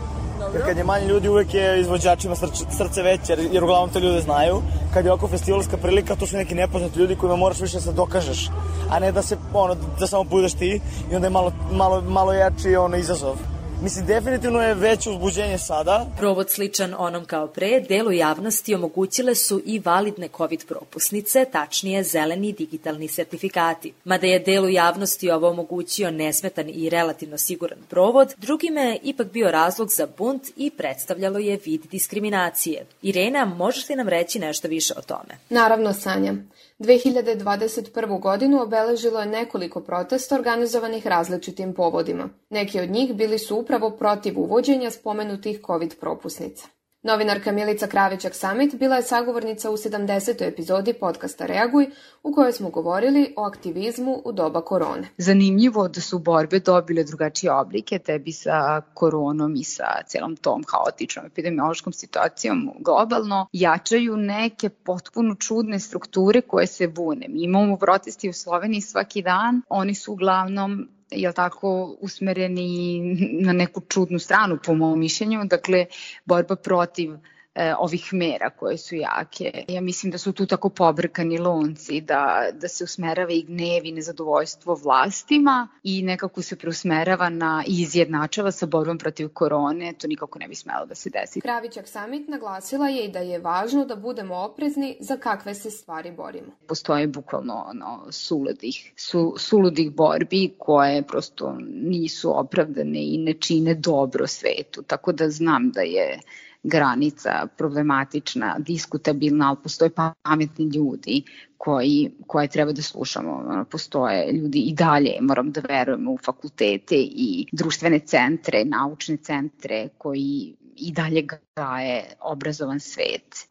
Jer 0.53 0.65
kad 0.67 0.77
je 0.77 0.85
manje 0.85 1.07
ljudi 1.07 1.29
uvek 1.29 1.55
je 1.55 1.81
izvođačima 1.81 2.37
srce, 2.37 2.65
srce 2.77 3.03
veće, 3.03 3.33
jer, 3.33 3.39
jer 3.53 3.65
uglavnom 3.65 3.91
te 3.91 4.01
ljude 4.01 4.21
znaju. 4.21 4.63
Kad 4.95 5.05
je 5.05 5.13
oko 5.13 5.29
festivalska 5.29 5.77
prilika, 5.77 6.17
to 6.17 6.27
su 6.27 6.37
neki 6.37 6.55
nepoznati 6.55 6.99
ljudi 6.99 7.17
kojima 7.17 7.37
moraš 7.37 7.61
više 7.61 7.77
da 7.77 7.81
se 7.81 7.93
dokažeš, 7.93 8.51
a 8.91 8.99
ne 8.99 9.13
da 9.13 9.23
se 9.23 9.37
ono, 9.53 9.77
da 10.01 10.07
samo 10.07 10.25
budeš 10.25 10.55
ti 10.55 10.81
i 11.11 11.15
onda 11.15 11.27
je 11.27 11.31
malo, 11.31 11.53
malo, 11.73 12.01
malo 12.01 12.33
jači 12.33 12.77
ono 12.77 12.97
izazov. 12.97 13.37
Mislim, 13.83 14.07
definitivno 14.07 14.63
je 14.63 14.75
veće 14.75 15.11
uzbuđenje 15.11 15.59
sada. 15.59 16.07
Provod 16.19 16.51
sličan 16.51 16.95
onom 16.99 17.25
kao 17.25 17.47
pre, 17.47 17.81
delu 17.81 18.13
javnosti 18.13 18.75
omogućile 18.75 19.35
su 19.35 19.63
i 19.67 19.79
validne 19.79 20.29
COVID 20.37 20.67
propusnice, 20.69 21.45
tačnije 21.53 22.03
zeleni 22.03 22.53
digitalni 22.53 23.09
sertifikati. 23.09 23.93
Mada 24.05 24.27
je 24.27 24.39
delu 24.39 24.69
javnosti 24.69 25.31
ovo 25.31 25.49
omogućio 25.49 26.11
nesmetan 26.11 26.69
i 26.69 26.91
relativno 26.91 27.39
siguran 27.39 27.79
provod, 27.89 28.35
drugime 28.37 28.83
je 28.83 28.99
ipak 29.03 29.33
bio 29.33 29.51
razlog 29.51 29.91
za 29.91 30.07
bunt 30.19 30.43
i 30.57 30.71
predstavljalo 30.71 31.39
je 31.39 31.59
vid 31.65 31.81
diskriminacije. 31.91 32.87
Irena, 33.03 33.45
možeš 33.45 33.89
li 33.89 33.97
nam 33.97 34.09
reći 34.09 34.39
nešto 34.39 34.69
više 34.69 34.95
o 34.97 35.03
tome? 35.03 35.39
Naravno, 35.49 35.93
Sanja. 35.93 36.35
2021. 36.79 38.21
godinu 38.21 38.63
obeležilo 38.63 39.21
je 39.21 39.27
nekoliko 39.27 39.81
protesta 39.81 40.35
organizovanih 40.35 41.07
različitim 41.07 41.75
povodima. 41.75 42.29
Neki 42.51 42.81
od 42.81 42.91
njih 42.91 43.15
bili 43.15 43.39
su 43.39 43.57
upravo 43.57 43.91
protiv 43.91 44.41
uvođenja 44.41 44.91
spomenutih 44.91 45.61
COVID 45.67 45.95
propusnica. 46.01 46.76
Novinarka 47.07 47.53
Milica 47.53 47.87
Kravićak-Samit 47.87 48.79
bila 48.79 48.97
je 48.97 49.03
sagovornica 49.03 49.71
u 49.71 49.77
70. 49.77 50.49
epizodi 50.49 50.93
podcasta 50.93 51.47
Reaguj, 51.47 51.87
u 52.23 52.33
kojoj 52.35 52.53
smo 52.53 52.71
govorili 52.71 53.35
o 53.37 53.45
aktivizmu 53.45 54.23
u 54.25 54.33
doba 54.33 54.61
korone. 54.61 55.09
Zanimljivo 55.19 55.89
da 55.89 56.01
su 56.01 56.19
borbe 56.19 56.61
dobile 56.61 57.05
drugačije 57.05 57.53
oblike, 57.53 57.99
tebi 57.99 58.33
sa 58.33 58.81
koronom 58.95 59.57
i 59.57 59.65
sa 59.65 59.85
celom 60.07 60.37
tom 60.37 60.65
haotičnom 60.69 61.27
epidemiološkom 61.27 61.93
situacijom 61.93 62.71
globalno, 62.79 63.47
jačaju 63.53 64.17
neke 64.17 64.69
potpuno 64.69 65.35
čudne 65.35 65.81
strukture 65.81 66.41
koje 66.41 66.67
se 66.67 66.89
bune. 66.89 67.27
Mi 67.29 67.43
imamo 67.43 67.77
protesti 67.77 68.29
u 68.29 68.33
Sloveniji 68.33 68.81
svaki 68.81 69.23
dan, 69.23 69.63
oni 69.69 69.95
su 69.95 70.13
uglavnom 70.13 70.89
jel 71.11 71.33
tako, 71.33 71.97
usmereni 72.01 73.01
na 73.43 73.53
neku 73.53 73.81
čudnu 73.89 74.19
stranu, 74.19 74.59
po 74.65 74.75
mom 74.75 74.99
mišljenju. 75.01 75.45
Dakle, 75.45 75.87
borba 76.25 76.57
protiv 76.57 77.17
e, 77.57 77.75
ovih 77.79 78.09
mera 78.13 78.51
koje 78.51 78.79
su 78.79 78.95
jake. 78.95 79.65
Ja 79.69 79.81
mislim 79.81 80.11
da 80.13 80.19
su 80.19 80.33
tu 80.33 80.47
tako 80.47 80.69
pobrkani 80.69 81.39
lonci, 81.39 82.01
da, 82.01 82.49
da 82.53 82.69
se 82.69 82.85
usmerava 82.85 83.33
i 83.33 83.43
gnev 83.43 83.85
i 83.85 83.93
nezadovoljstvo 83.93 84.75
vlastima 84.75 85.69
i 85.83 86.03
nekako 86.03 86.43
se 86.43 86.57
preusmerava 86.57 87.29
na 87.29 87.65
i 87.67 87.83
izjednačava 87.83 88.53
sa 88.53 88.67
borbom 88.67 88.99
protiv 88.99 89.29
korone, 89.29 89.93
to 89.99 90.07
nikako 90.07 90.39
ne 90.39 90.49
bi 90.49 90.55
smelo 90.55 90.87
da 90.87 90.95
se 90.95 91.11
desi. 91.11 91.41
Kravićak 91.41 91.89
Samit 91.89 92.29
naglasila 92.29 92.89
je 92.89 93.05
i 93.05 93.13
da 93.13 93.19
je 93.19 93.39
važno 93.39 93.85
da 93.85 93.97
budemo 93.97 94.35
oprezni 94.35 94.97
za 95.01 95.17
kakve 95.17 95.55
se 95.55 95.71
stvari 95.71 96.13
borimo. 96.13 96.53
Postoje 96.67 97.07
bukvalno 97.07 97.65
ono, 97.69 98.13
suludih, 98.13 98.93
su, 98.97 99.35
suludih 99.39 99.93
borbi 99.93 100.55
koje 100.59 101.03
prosto 101.03 101.57
nisu 101.69 102.39
opravdane 102.39 103.15
i 103.15 103.19
ne 103.19 103.35
čine 103.35 103.75
dobro 103.75 104.27
svetu, 104.27 104.83
tako 104.83 105.13
da 105.13 105.31
znam 105.31 105.71
da 105.71 105.81
je 105.81 106.21
granica 106.67 107.47
problematična, 107.57 108.57
diskutabilna, 108.59 109.49
ali 109.49 109.57
postoje 109.63 109.91
pametni 110.23 110.65
ljudi 110.75 111.23
koji, 111.57 112.11
koje 112.27 112.49
treba 112.49 112.73
da 112.73 112.83
slušamo. 112.83 113.65
Postoje 113.71 114.33
ljudi 114.33 114.59
i 114.59 114.75
dalje, 114.75 115.19
moram 115.21 115.53
da 115.53 115.61
verujemo 115.69 116.13
u 116.13 116.19
fakultete 116.19 116.97
i 116.97 117.47
društvene 117.53 117.99
centre, 117.99 118.65
naučne 118.65 119.17
centre 119.17 119.89
koji 119.99 120.55
i 120.77 120.93
dalje 120.93 121.27
gaje 121.57 122.05
obrazovan 122.21 122.81
svet. 122.81 123.49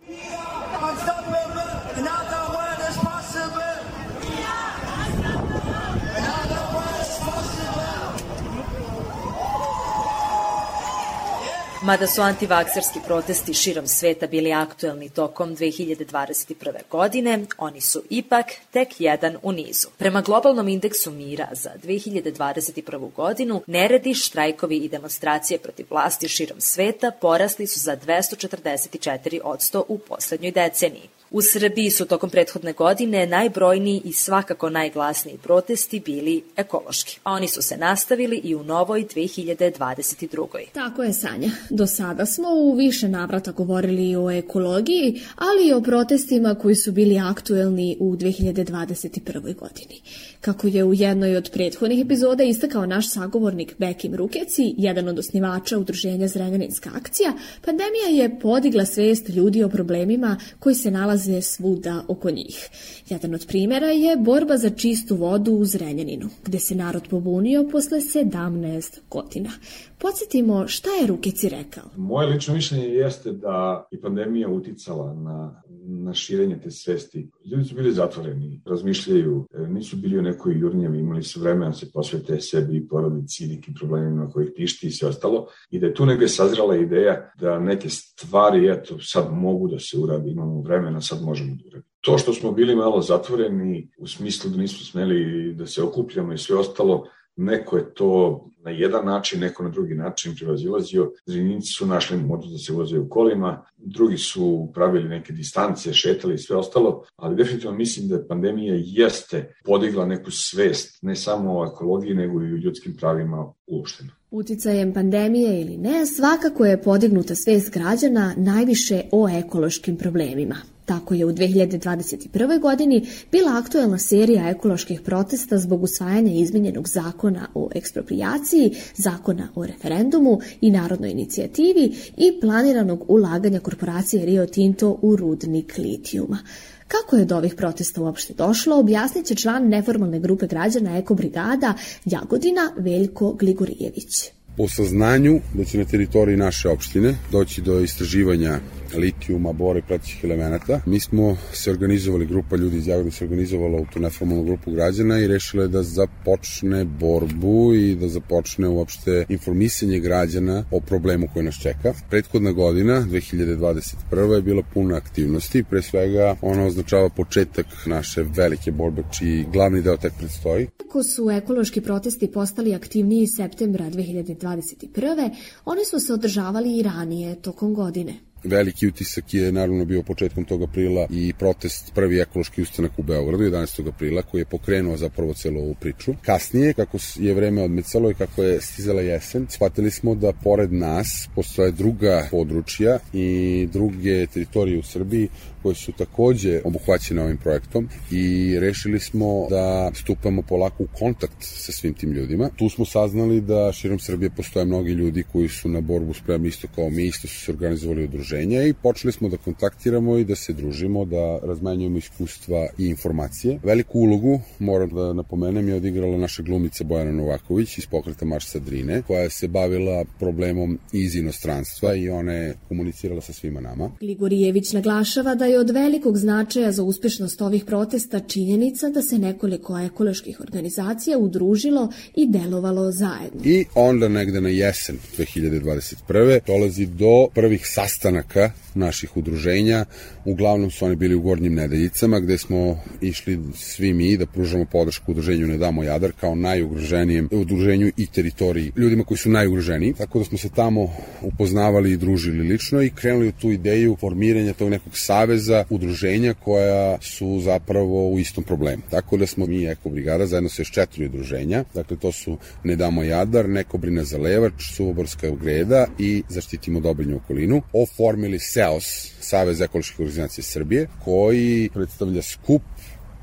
Mada 11.86 12.08
su 12.08 12.22
antivakserski 12.22 13.00
protesti 13.06 13.54
širom 13.54 13.88
sveta 13.88 14.28
bili 14.28 14.54
aktuelni 14.54 15.10
tokom 15.10 15.56
2021. 15.56 16.72
godine, 16.90 17.46
oni 17.58 17.82
su 17.82 18.04
ipak 18.10 18.46
tek 18.72 19.02
jedan 19.02 19.38
u 19.44 19.52
nizu. 19.52 19.88
Prema 19.98 20.22
globalnom 20.22 20.68
indeksu 20.68 21.12
mira 21.12 21.48
za 21.52 21.70
2021. 21.84 23.12
godinu, 23.16 23.62
neredi, 23.68 24.14
štrajkovi 24.14 24.78
i 24.78 24.90
demonstracije 24.90 25.60
protiv 25.60 25.86
vlasti 25.90 26.28
širom 26.28 26.62
sveta 26.62 27.12
porasli 27.22 27.68
su 27.68 27.80
za 27.80 27.98
244 27.98 29.40
odsto 29.44 29.86
u 29.88 29.98
poslednjoj 29.98 30.52
deceniji. 30.52 31.10
U 31.36 31.42
Srbiji 31.42 31.92
su 31.92 32.06
tokom 32.06 32.30
prethodne 32.30 32.74
godine 32.74 33.28
najbrojniji 33.28 34.02
i 34.06 34.14
svakako 34.14 34.70
najglasniji 34.70 35.38
protesti 35.38 36.00
bili 36.00 36.44
ekološki, 36.56 37.20
a 37.24 37.32
oni 37.32 37.48
su 37.48 37.62
se 37.62 37.78
nastavili 37.78 38.42
i 38.44 38.56
u 38.56 38.64
novoj 38.64 39.06
2022. 39.16 40.46
Tako 40.74 41.04
je, 41.04 41.14
Sanja. 41.14 41.50
Do 41.70 41.88
sada 41.88 42.26
smo 42.26 42.48
u 42.50 42.76
više 42.76 43.08
navrata 43.08 43.52
govorili 43.52 44.16
o 44.16 44.32
ekologiji, 44.32 45.22
ali 45.36 45.68
i 45.68 45.74
o 45.74 45.82
protestima 45.82 46.56
koji 46.56 46.76
su 46.76 46.92
bili 46.92 47.20
aktuelni 47.20 47.98
u 48.00 48.16
2021. 48.16 49.42
godini. 49.42 50.02
Kako 50.46 50.68
je 50.68 50.84
u 50.84 50.94
jednoj 50.94 51.38
od 51.38 51.50
prethodnih 51.54 52.06
epizoda 52.06 52.44
istakao 52.44 52.86
naš 52.86 53.10
sagovornik 53.10 53.76
Bekim 53.80 54.16
Rukeci, 54.16 54.76
jedan 54.78 55.08
od 55.08 55.20
osnivača 55.20 55.78
udruženja 55.78 56.28
Zrenjaninska 56.28 56.90
akcija, 56.96 57.34
pandemija 57.66 58.24
je 58.24 58.40
podigla 58.40 58.86
svest 58.86 59.30
ljudi 59.30 59.64
o 59.64 59.70
problemima 59.70 60.38
koji 60.60 60.76
se 60.76 60.92
nalaze 60.92 61.42
svuda 61.42 62.04
oko 62.08 62.32
njih. 62.32 62.70
Jedan 63.10 63.34
od 63.34 63.46
primjera 63.48 63.88
je 63.88 64.18
borba 64.18 64.58
za 64.58 64.70
čistu 64.70 65.16
vodu 65.16 65.52
u 65.52 65.66
Zrenjaninu, 65.66 66.30
gde 66.46 66.60
se 66.60 66.76
narod 66.76 67.04
pobunio 67.10 67.68
posle 67.72 67.98
17 67.98 69.00
godina. 69.10 69.52
Podsjetimo 69.98 70.68
šta 70.68 70.90
je 71.02 71.08
Rukeci 71.08 71.50
rekao. 71.50 71.84
Moje 71.98 72.28
lično 72.28 72.54
mišljenje 72.54 72.88
jeste 72.88 73.32
da 73.32 73.88
i 73.92 74.02
pandemija 74.02 74.50
uticala 74.50 75.14
na, 75.14 75.64
na 75.86 76.14
širenje 76.14 76.60
te 76.64 76.72
svesti. 76.72 77.30
Ljudi 77.46 77.64
su 77.64 77.76
bili 77.76 77.92
zatvoreni, 77.92 78.62
razmišljaju, 78.66 79.48
e, 79.54 79.68
nisu 79.68 79.98
bili 79.98 80.20
u 80.20 80.22
nekoj 80.22 80.60
jurnjavi, 80.60 81.00
imali 81.00 81.24
su 81.24 81.42
vremena 81.42 81.70
da 81.70 81.74
se 81.74 81.92
posvete 81.92 82.42
sebi 82.42 82.78
i 82.78 82.88
porodici 82.88 83.44
i 83.44 83.48
nekim 83.48 83.74
problemima 83.74 84.30
kojih 84.30 84.52
tišti 84.56 84.88
i 84.88 84.92
sve 84.92 85.10
ostalo. 85.10 85.48
I 85.70 85.80
da 85.80 85.86
je 85.86 85.94
tu 85.94 86.06
negde 86.06 86.28
sazrala 86.28 86.76
ideja 86.76 87.32
da 87.40 87.60
neke 87.60 87.90
stvari, 87.90 88.70
eto, 88.70 88.98
sad 89.00 89.34
mogu 89.34 89.68
da 89.68 89.80
se 89.80 89.98
uradi, 89.98 90.32
imamo 90.32 90.62
vremena, 90.62 91.02
sad 91.02 91.22
možemo 91.22 91.56
da 91.56 91.64
uradimo. 91.68 91.92
To 92.02 92.18
što 92.18 92.34
smo 92.34 92.52
bili 92.52 92.76
malo 92.76 93.02
zatvoreni 93.02 93.90
u 93.98 94.08
smislu 94.08 94.52
da 94.52 94.58
nismo 94.58 94.86
smeli 94.86 95.54
da 95.54 95.66
se 95.66 95.84
okupljamo 95.84 96.34
i 96.34 96.38
sve 96.38 96.58
ostalo, 96.58 97.06
neko 97.36 97.78
je 97.78 97.94
to 97.94 98.42
na 98.64 98.72
jedan 98.72 99.06
način, 99.06 99.40
neko 99.40 99.64
na 99.64 99.70
drugi 99.70 99.96
način 99.96 100.36
prevazilazio. 100.36 101.12
Zrinjinci 101.26 101.68
su 101.68 101.86
našli 101.86 102.18
modu 102.18 102.48
da 102.48 102.58
se 102.58 102.74
vozaju 102.74 103.04
u 103.04 103.10
kolima, 103.10 103.66
drugi 103.78 104.18
su 104.18 104.72
pravili 104.74 105.10
neke 105.10 105.34
distance, 105.34 105.94
šetali 105.94 106.36
i 106.36 106.38
sve 106.38 106.56
ostalo, 106.56 107.04
ali 107.16 107.36
definitivno 107.36 107.78
mislim 107.78 108.08
da 108.08 108.28
pandemija 108.28 108.76
jeste 108.78 109.54
podigla 109.66 110.06
neku 110.06 110.32
svest, 110.32 111.00
ne 111.02 111.16
samo 111.16 111.60
o 111.60 111.66
ekologiji, 111.66 112.14
nego 112.14 112.42
i 112.42 112.54
o 112.54 112.58
ljudskim 112.58 112.98
pravima 112.98 113.54
uopšteno. 113.68 114.12
Uticajem 114.32 114.94
pandemije 114.94 115.62
ili 115.62 115.78
ne, 115.78 116.06
svakako 116.06 116.66
je 116.66 116.82
podignuta 116.82 117.36
svest 117.36 117.74
građana 117.74 118.34
najviše 118.38 119.02
o 119.12 119.30
ekološkim 119.30 119.98
problemima. 119.98 120.56
Tako 120.86 121.14
je 121.14 121.26
u 121.26 121.32
2021. 121.32 122.62
godini 122.62 123.08
bila 123.32 123.58
aktuelna 123.58 123.98
serija 123.98 124.50
ekoloških 124.50 125.02
protesta 125.02 125.58
zbog 125.58 125.84
usvajanja 125.84 126.34
izmenjenog 126.34 126.88
zakona 126.88 127.48
o 127.54 127.70
eksproprijaciji, 127.76 128.72
zakona 128.96 129.48
o 129.56 129.66
referendumu 129.66 130.40
i 130.62 130.72
narodnoj 130.72 131.12
inicijativi 131.12 131.96
i 132.18 132.40
planiranog 132.42 133.06
ulaganja 133.08 133.60
korporacije 133.60 134.26
Rio 134.26 134.46
Tinto 134.46 135.00
u 135.02 135.16
rudnik 135.16 135.78
litijuma. 135.78 136.40
Kako 136.88 137.16
je 137.16 137.26
do 137.26 137.38
ovih 137.38 137.56
protesta 137.56 138.02
uopšte 138.02 138.34
došlo, 138.34 138.80
objasnit 138.80 139.26
će 139.26 139.36
član 139.36 139.68
neformalne 139.68 140.20
grupe 140.20 140.48
građana 140.48 140.98
Eko 140.98 141.16
Brigada 141.16 141.74
Jagodina 142.06 142.72
Veljko 142.78 143.34
Gligorijević. 143.34 144.32
Po 144.58 144.68
saznanju 144.68 145.40
da 145.54 145.64
će 145.64 145.78
na 145.78 145.86
teritoriji 145.86 146.38
naše 146.38 146.70
opštine 146.70 147.16
doći 147.32 147.62
do 147.62 147.80
istraživanja 147.80 148.60
litijuma, 148.98 149.54
bora 149.54 149.80
i 149.80 149.82
pratećih 149.82 150.24
elemenata. 150.24 150.82
Mi 150.86 151.00
smo 151.00 151.38
se 151.54 151.72
organizovali, 151.72 152.26
grupa 152.26 152.56
ljudi 152.56 152.78
iz 152.78 152.88
Jagodina 152.88 153.12
se 153.12 153.24
organizovala 153.24 153.82
u 153.82 153.86
tu 153.94 154.00
neformalnu 154.00 154.44
grupu 154.44 154.72
građana 154.72 155.20
i 155.20 155.28
rešila 155.28 155.68
da 155.68 155.84
započne 155.84 156.86
borbu 156.86 157.74
i 157.74 157.96
da 157.96 158.08
započne 158.08 158.68
uopšte 158.68 159.26
informisanje 159.30 160.00
građana 160.00 160.64
o 160.72 160.80
problemu 160.80 161.28
koji 161.34 161.46
nas 161.46 161.56
čeka. 161.62 161.94
Prethodna 162.10 162.52
godina, 162.52 163.02
2021. 163.02 164.34
je 164.36 164.42
bila 164.42 164.64
puna 164.74 164.98
aktivnosti, 164.98 165.64
pre 165.64 165.82
svega 165.82 166.36
ona 166.42 166.66
označava 166.66 167.10
početak 167.10 167.66
naše 167.86 168.24
velike 168.24 168.72
borbe, 168.72 169.04
čiji 169.18 169.46
glavni 169.54 169.82
deo 169.82 169.98
tek 169.98 170.14
predstoji. 170.18 170.68
Ako 170.90 171.04
su 171.04 171.30
ekološki 171.32 171.82
protesti 171.82 172.32
postali 172.32 172.76
aktivniji 172.76 173.28
septembra 173.28 173.86
2021. 173.86 175.30
oni 175.66 175.86
su 175.86 176.00
se 176.00 176.14
održavali 176.14 176.78
i 176.78 176.84
ranije 176.84 177.36
tokom 177.42 177.74
godine. 177.74 178.14
Veliki 178.46 178.88
utisak 178.88 179.34
je 179.34 179.52
naravno 179.52 179.86
bio 179.86 180.04
početkom 180.04 180.46
tog 180.46 180.64
aprila 180.64 181.08
i 181.10 181.34
protest 181.40 181.92
prvi 181.94 182.20
ekološki 182.20 182.62
ustanak 182.62 182.92
u 182.98 183.04
Beogradu 183.04 183.44
11. 183.44 183.88
aprila 183.88 184.22
koji 184.22 184.42
je 184.42 184.46
pokrenuo 184.46 184.98
zapravo 184.98 185.34
celu 185.34 185.60
ovu 185.60 185.76
priču. 185.80 186.14
Kasnije, 186.22 186.74
kako 186.74 186.98
je 187.16 187.34
vreme 187.34 187.64
odmicalo 187.64 188.12
i 188.12 188.14
kako 188.14 188.44
je 188.44 188.62
stizala 188.62 189.02
jesen, 189.02 189.48
shvatili 189.50 189.92
smo 189.92 190.16
da 190.16 190.34
pored 190.44 190.74
nas 190.74 191.30
postoje 191.36 191.72
druga 191.72 192.28
područja 192.32 193.00
i 193.14 193.68
druge 193.74 194.26
teritorije 194.26 194.80
u 194.80 194.84
Srbiji 194.84 195.30
koje 195.66 195.76
su 195.76 195.92
takođe 195.92 196.62
obuhvaćene 196.64 197.22
ovim 197.22 197.38
projektom 197.38 197.90
i 198.12 198.56
rešili 198.60 199.00
smo 199.00 199.48
da 199.50 199.92
stupamo 199.94 200.42
polako 200.42 200.84
u 200.84 200.88
kontakt 201.00 201.38
sa 201.40 201.72
svim 201.72 201.94
tim 201.94 202.12
ljudima. 202.12 202.50
Tu 202.56 202.70
smo 202.70 202.86
saznali 202.86 203.42
da 203.42 203.72
širom 203.72 204.00
Srbije 204.00 204.30
postoje 204.30 204.66
mnogi 204.66 204.92
ljudi 204.92 205.24
koji 205.32 205.50
su 205.50 205.70
na 205.70 205.82
borbu 205.82 206.14
spremni 206.14 206.48
isto 206.48 206.68
kao 206.76 206.90
mi, 206.90 207.06
isto 207.06 207.28
su 207.28 207.40
se 207.40 207.52
organizovali 207.52 208.04
udruženja 208.04 208.64
i 208.64 208.74
počeli 208.74 209.12
smo 209.12 209.30
da 209.30 209.38
kontaktiramo 209.38 210.18
i 210.18 210.26
da 210.26 210.36
se 210.36 210.54
družimo, 210.54 211.06
da 211.06 211.40
razmenjujemo 211.44 211.98
iskustva 211.98 212.68
i 212.78 212.86
informacije. 212.86 213.60
Veliku 213.64 214.00
ulogu, 214.00 214.40
moram 214.60 214.90
da 214.90 215.14
napomenem, 215.14 215.68
je 215.68 215.76
odigrala 215.76 216.18
naša 216.18 216.44
glumica 216.44 216.84
Bojana 216.84 217.12
Novaković 217.12 217.78
iz 217.78 217.86
pokreta 217.86 218.26
Marš 218.26 218.48
Sadrine, 218.48 219.02
koja 219.08 219.30
se 219.30 219.48
bavila 219.48 220.06
problemom 220.20 220.80
iz 220.94 221.16
inostranstva 221.16 221.96
i 221.96 222.10
ona 222.10 222.34
je 222.34 222.56
komunicirala 222.68 223.22
sa 223.22 223.34
svima 223.34 223.62
nama. 223.62 223.92
Gligorijević 224.00 224.74
naglašava 224.74 225.36
da 225.36 225.46
je 225.46 225.55
je 225.56 225.60
od 225.60 225.70
velikog 225.70 226.18
značaja 226.18 226.72
za 226.72 226.84
uspešnost 226.84 227.42
ovih 227.42 227.66
protesta 227.66 228.20
činjenica 228.20 228.90
da 228.90 229.02
se 229.02 229.18
nekoliko 229.18 229.80
ekoloških 229.80 230.42
organizacija 230.42 231.18
udružilo 231.18 231.90
i 232.16 232.28
delovalo 232.28 232.92
zajedno. 232.92 233.42
I 233.44 233.66
onda 233.76 234.10
negde 234.10 234.42
na 234.42 234.50
jesen 234.50 234.98
2021. 235.18 236.40
dolazi 236.48 236.86
do 236.86 237.28
prvih 237.34 237.68
sastanaka 237.68 238.52
naših 238.76 239.18
udruženja. 239.18 239.86
Uglavnom 240.26 240.72
su 240.72 240.86
oni 240.86 240.96
bili 240.96 241.16
u 241.16 241.22
Gornjim 241.22 241.54
nedeljicama 241.54 242.20
gde 242.20 242.38
smo 242.38 242.80
išli 243.02 243.40
svi 243.56 243.94
mi 243.94 244.18
da 244.18 244.26
pružamo 244.26 244.66
podršku 244.66 245.12
udruženju 245.12 245.48
Ne 245.48 245.58
damo 245.58 245.84
Jadar 245.84 246.12
kao 246.20 246.36
najugroženijem 246.36 247.30
udruženju 247.32 247.92
i 247.98 248.08
teritoriji 248.08 248.72
ljudima 248.78 249.04
koji 249.04 249.18
su 249.18 249.30
najugroženiji. 249.30 249.94
Tako 249.94 250.20
da 250.20 250.26
smo 250.26 250.38
se 250.38 250.50
tamo 250.50 250.90
upoznavali 251.22 251.92
i 251.92 251.98
družili 251.98 252.48
lično 252.48 252.82
i 252.82 252.90
krenuli 252.90 253.28
u 253.28 253.32
tu 253.32 253.52
ideju 253.52 253.98
formiranja 254.00 254.54
tog 254.54 254.70
nekog 254.70 254.98
saveza 254.98 255.64
udruženja 255.70 256.34
koja 256.34 256.98
su 257.02 257.40
zapravo 257.40 258.10
u 258.10 258.20
istom 258.20 258.44
problemu. 258.44 258.82
Tako 258.90 259.18
da 259.18 259.28
smo 259.28 259.46
mi 259.46 259.66
Eko 259.66 259.90
Brigada 259.90 260.26
zajedno 260.26 260.50
sa 260.50 260.62
još 260.62 260.72
četiri 260.72 261.06
udruženja, 261.06 261.64
dakle 261.74 261.98
to 261.98 262.12
su 262.12 262.38
Ne 262.64 262.76
damo 262.76 263.04
Jadar, 263.04 263.50
Neko 263.50 263.78
brine 263.78 264.04
za 264.04 264.18
Levač, 264.18 264.54
Suvoborska 264.76 265.30
greda 265.30 265.88
i 266.00 266.24
Zaštitimo 266.30 266.80
Dobrinju 266.80 267.16
okolinu, 267.16 267.62
oformili 267.74 268.40
SEOS, 268.66 269.12
Savez 269.20 269.62
ekoloških 269.62 270.00
organizacija 270.00 270.44
Srbije, 270.44 270.88
koji 271.04 271.70
predstavlja 271.74 272.22
skup 272.22 272.62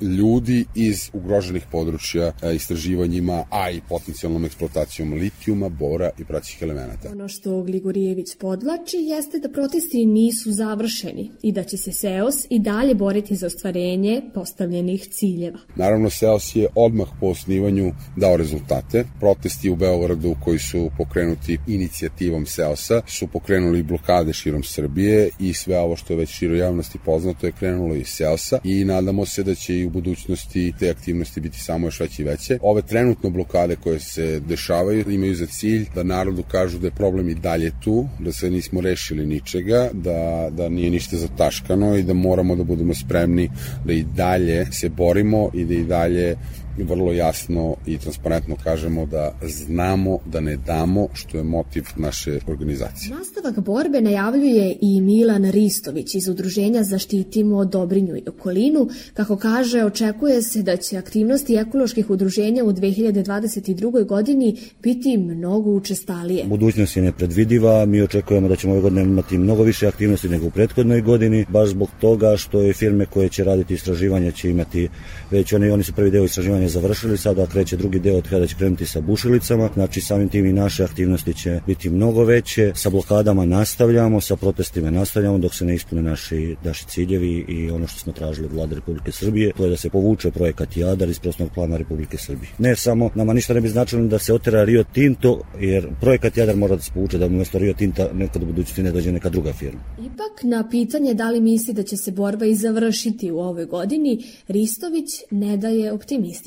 ljudi 0.02 0.64
iz 0.74 1.10
ugroženih 1.12 1.62
područja 1.70 2.32
istraživanjima, 2.54 3.44
a 3.50 3.70
i 3.70 3.80
potencijalnom 3.88 4.44
eksploatacijom 4.44 5.12
litijuma, 5.12 5.68
bora 5.68 6.10
i 6.18 6.24
praćih 6.24 6.62
elemenata. 6.62 7.10
Ono 7.12 7.28
što 7.28 7.62
Gligorijević 7.62 8.36
podlači 8.40 8.96
jeste 8.96 9.38
da 9.38 9.48
protesti 9.48 10.06
nisu 10.06 10.52
završeni 10.52 11.30
i 11.42 11.52
da 11.52 11.64
će 11.64 11.76
se 11.76 11.92
SEOS 11.92 12.46
i 12.50 12.58
dalje 12.58 12.94
boriti 12.94 13.36
za 13.36 13.46
ostvarenje 13.46 14.22
postavljenih 14.34 15.08
ciljeva. 15.08 15.58
Naravno, 15.76 16.10
SEOS 16.10 16.56
je 16.56 16.68
odmah 16.74 17.08
po 17.20 17.26
osnivanju 17.26 17.92
dao 18.16 18.36
rezultate. 18.36 19.04
Protesti 19.20 19.70
u 19.70 19.76
Beogradu 19.76 20.34
koji 20.44 20.58
su 20.58 20.90
pokrenuti 20.98 21.58
inicijativom 21.66 22.46
SEOS-a 22.46 23.00
su 23.06 23.26
pokrenuli 23.26 23.82
blokade 23.82 24.32
širom 24.32 24.62
Srbije 24.62 25.30
i 25.40 25.54
sve 25.54 25.78
ovo 25.78 25.96
što 25.96 26.12
je 26.12 26.16
već 26.16 26.30
širo 26.30 26.54
javnosti 26.54 26.98
poznato 27.04 27.46
je 27.46 27.52
krenulo 27.52 27.94
iz 27.94 28.06
SEOS-a 28.06 28.58
i 28.64 28.84
nadamo 28.84 29.26
se 29.26 29.42
da 29.42 29.54
će 29.54 29.76
i 29.76 29.86
u 29.86 29.90
budućnosti 29.92 30.72
te 30.78 30.90
aktivnosti 30.90 31.40
biti 31.40 31.58
samo 31.58 31.86
još 31.86 32.00
veće 32.00 32.22
i 32.22 32.24
veće. 32.24 32.58
Ove 32.62 32.82
trenutno 32.82 33.30
blokade 33.30 33.76
koje 33.76 34.00
se 34.00 34.40
dešavaju 34.40 35.10
imaju 35.10 35.34
za 35.34 35.46
cilj 35.46 35.86
da 35.94 36.02
narodu 36.02 36.42
kažu 36.42 36.78
da 36.78 36.86
je 36.86 36.90
problem 36.90 37.28
i 37.28 37.34
dalje 37.34 37.72
tu, 37.84 38.06
da 38.18 38.32
se 38.32 38.50
nismo 38.50 38.80
rešili 38.80 39.26
ničega, 39.26 39.88
da, 39.92 40.48
da 40.50 40.68
nije 40.68 40.90
ništa 40.90 41.16
zataškano 41.16 41.96
i 41.96 42.02
da 42.02 42.14
moramo 42.14 42.56
da 42.56 42.64
budemo 42.64 42.94
spremni 42.94 43.50
da 43.84 43.92
i 43.92 44.02
dalje 44.02 44.66
se 44.72 44.88
borimo 44.88 45.50
i 45.54 45.64
da 45.64 45.74
i 45.74 45.84
dalje 45.84 46.36
vrlo 46.78 47.12
jasno 47.12 47.76
i 47.86 47.98
transparentno 47.98 48.56
kažemo 48.64 49.06
da 49.06 49.34
znamo 49.42 50.18
da 50.26 50.40
ne 50.40 50.56
damo 50.56 51.08
što 51.14 51.38
je 51.38 51.44
motiv 51.44 51.84
naše 51.96 52.38
organizacije. 52.46 53.16
Nastavak 53.16 53.60
borbe 53.60 54.00
najavljuje 54.00 54.76
i 54.80 55.00
Milan 55.00 55.50
Ristović 55.50 56.14
iz 56.14 56.28
udruženja 56.28 56.82
Zaštitimo 56.82 57.64
Dobrinju 57.64 58.16
i 58.16 58.22
okolinu. 58.28 58.88
Kako 59.14 59.36
kaže, 59.36 59.84
očekuje 59.84 60.42
se 60.42 60.62
da 60.62 60.76
će 60.76 60.98
aktivnosti 60.98 61.54
ekoloških 61.54 62.10
udruženja 62.10 62.64
u 62.64 62.72
2022. 62.72 64.06
godini 64.06 64.56
biti 64.82 65.16
mnogo 65.16 65.70
učestalije. 65.70 66.44
Budućnost 66.44 66.96
je 66.96 67.02
nepredvidiva, 67.02 67.86
mi 67.86 68.02
očekujemo 68.02 68.48
da 68.48 68.56
ćemo 68.56 68.72
ove 68.72 68.82
godine 68.82 69.02
imati 69.02 69.38
mnogo 69.38 69.62
više 69.62 69.86
aktivnosti 69.86 70.28
nego 70.28 70.46
u 70.46 70.50
prethodnoj 70.50 71.00
godini, 71.00 71.46
baš 71.48 71.68
zbog 71.68 71.88
toga 72.00 72.36
što 72.36 72.60
je 72.60 72.72
firme 72.72 73.06
koje 73.06 73.28
će 73.28 73.44
raditi 73.44 73.74
istraživanje 73.74 74.32
će 74.32 74.50
imati 74.50 74.88
već 75.30 75.52
oni, 75.52 75.70
oni 75.70 75.82
su 75.82 75.92
prvi 75.92 76.10
deo 76.10 76.24
istraživanja 76.24 76.61
završili, 76.68 77.18
sada 77.18 77.46
kreće 77.46 77.76
drugi 77.76 77.98
deo 77.98 78.16
od 78.16 78.28
kada 78.28 78.46
će 78.46 78.56
krenuti 78.56 78.86
sa 78.86 79.00
bušilicama, 79.00 79.70
znači 79.74 80.00
samim 80.00 80.28
tim 80.28 80.46
i 80.46 80.52
naše 80.52 80.84
aktivnosti 80.84 81.34
će 81.34 81.60
biti 81.66 81.90
mnogo 81.90 82.24
veće, 82.24 82.72
sa 82.74 82.90
blokadama 82.90 83.46
nastavljamo, 83.46 84.20
sa 84.20 84.36
protestima 84.36 84.90
nastavljamo 84.90 85.38
dok 85.38 85.54
se 85.54 85.64
ne 85.64 85.74
ispune 85.74 86.02
naši, 86.02 86.56
naši 86.64 86.86
ciljevi 86.86 87.44
i 87.48 87.70
ono 87.70 87.86
što 87.86 87.98
smo 87.98 88.12
tražili 88.12 88.46
od 88.46 88.52
vlade 88.52 88.74
Republike 88.74 89.12
Srbije, 89.12 89.52
to 89.56 89.64
je 89.64 89.70
da 89.70 89.76
se 89.76 89.90
povuče 89.90 90.30
projekat 90.30 90.76
Jadar 90.76 91.08
iz 91.08 91.18
prostornog 91.18 91.54
plana 91.54 91.76
Republike 91.76 92.18
Srbije. 92.18 92.50
Ne 92.58 92.76
samo, 92.76 93.10
nama 93.14 93.32
ništa 93.32 93.54
ne 93.54 93.60
bi 93.60 93.68
značilo 93.68 94.06
da 94.06 94.18
se 94.18 94.34
otera 94.34 94.64
Rio 94.64 94.84
Tinto, 94.92 95.40
jer 95.60 95.88
projekat 96.00 96.36
Jadar 96.36 96.56
mora 96.56 96.76
da 96.76 96.82
se 96.82 96.92
povuče 96.94 97.18
da 97.18 97.26
umesto 97.26 97.58
Rio 97.58 97.74
Tinta 97.74 98.08
nekad 98.12 98.42
u 98.42 98.46
budućnosti 98.46 98.82
ne 98.82 98.92
dođe 98.92 99.12
neka 99.12 99.28
druga 99.28 99.52
firma. 99.52 99.80
Ipak, 99.98 100.42
na 100.42 100.68
pitanje 100.70 101.14
da 101.14 101.30
li 101.30 101.40
misli 101.40 101.74
da 101.74 101.82
će 101.82 101.96
se 101.96 102.12
borba 102.12 102.44
i 102.46 102.54
završiti 102.54 103.30
u 103.30 103.38
ovoj 103.38 103.64
godini, 103.64 104.24
Ristović 104.48 105.08
ne 105.30 105.56
daje 105.56 105.92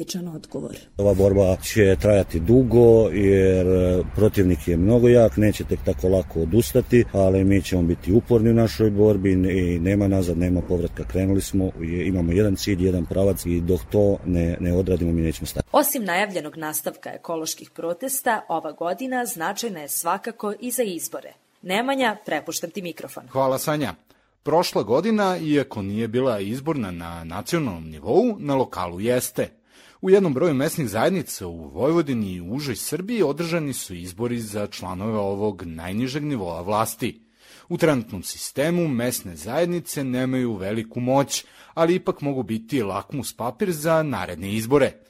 optimističan 0.06 0.28
odgovor. 0.28 0.76
Ova 0.98 1.14
borba 1.14 1.56
će 1.64 1.96
trajati 2.02 2.40
dugo 2.40 3.10
jer 3.10 3.68
protivnik 4.16 4.68
je 4.68 4.78
mnogo 4.78 5.08
jak, 5.08 5.38
neće 5.38 5.64
tek 5.64 5.80
tako 5.86 6.08
lako 6.08 6.42
odustati, 6.42 7.06
ali 7.12 7.44
mi 7.44 7.62
ćemo 7.62 7.82
biti 7.82 8.12
uporni 8.12 8.50
u 8.50 8.54
našoj 8.54 8.90
borbi 8.90 9.32
i 9.32 9.80
nema 9.80 10.08
nazad, 10.08 10.38
nema 10.38 10.62
povratka. 10.62 11.04
Krenuli 11.04 11.42
smo, 11.42 11.72
imamo 12.06 12.32
jedan 12.32 12.56
cilj, 12.56 12.86
jedan 12.86 13.06
pravac 13.06 13.46
i 13.46 13.62
dok 13.62 13.80
to 13.92 14.18
ne, 14.26 14.58
ne 14.60 14.74
odradimo 14.74 15.12
mi 15.12 15.22
nećemo 15.22 15.46
stati. 15.46 15.68
Osim 15.72 16.04
najavljenog 16.04 16.58
nastavka 16.58 17.10
ekoloških 17.10 17.70
protesta, 17.70 18.42
ova 18.50 18.72
godina 18.72 19.26
značajna 19.26 19.80
je 19.80 19.88
svakako 19.88 20.54
i 20.60 20.72
za 20.72 20.84
izbore. 20.84 21.34
Nemanja, 21.62 22.18
prepuštam 22.26 22.70
ti 22.70 22.82
mikrofon. 22.82 23.24
Hvala 23.32 23.58
Sanja. 23.58 23.94
Prošla 24.44 24.84
godina, 24.84 25.38
iako 25.38 25.82
nije 25.82 26.08
bila 26.08 26.40
izborna 26.40 26.92
na 26.92 27.24
nacionalnom 27.24 27.90
nivou, 27.90 28.36
na 28.40 28.56
lokalu 28.56 29.00
jeste. 29.00 29.50
U 30.06 30.10
jednom 30.10 30.34
broju 30.34 30.54
mesnih 30.54 30.90
zajednica 30.90 31.48
u 31.48 31.68
Vojvodini 31.68 32.34
i 32.34 32.42
užoj 32.42 32.76
Srbiji 32.76 33.24
održani 33.24 33.74
su 33.74 33.96
izbori 33.96 34.40
za 34.40 34.68
članove 34.68 35.18
ovog 35.18 35.64
najnižeg 35.66 36.24
nivoa 36.24 36.62
vlasti. 36.62 37.22
U 37.70 37.78
trenutnom 37.78 38.24
sistemu 38.24 38.88
mesne 38.88 39.36
zajednice 39.36 40.04
nemaju 40.04 40.56
veliku 40.56 41.00
moć, 41.00 41.46
ali 41.74 41.96
ipak 41.96 42.22
mogu 42.22 42.44
biti 42.44 42.84
lakmus 42.84 43.34
papir 43.34 43.72
za 43.72 44.04
naredne 44.04 44.54
izbore– 44.54 44.92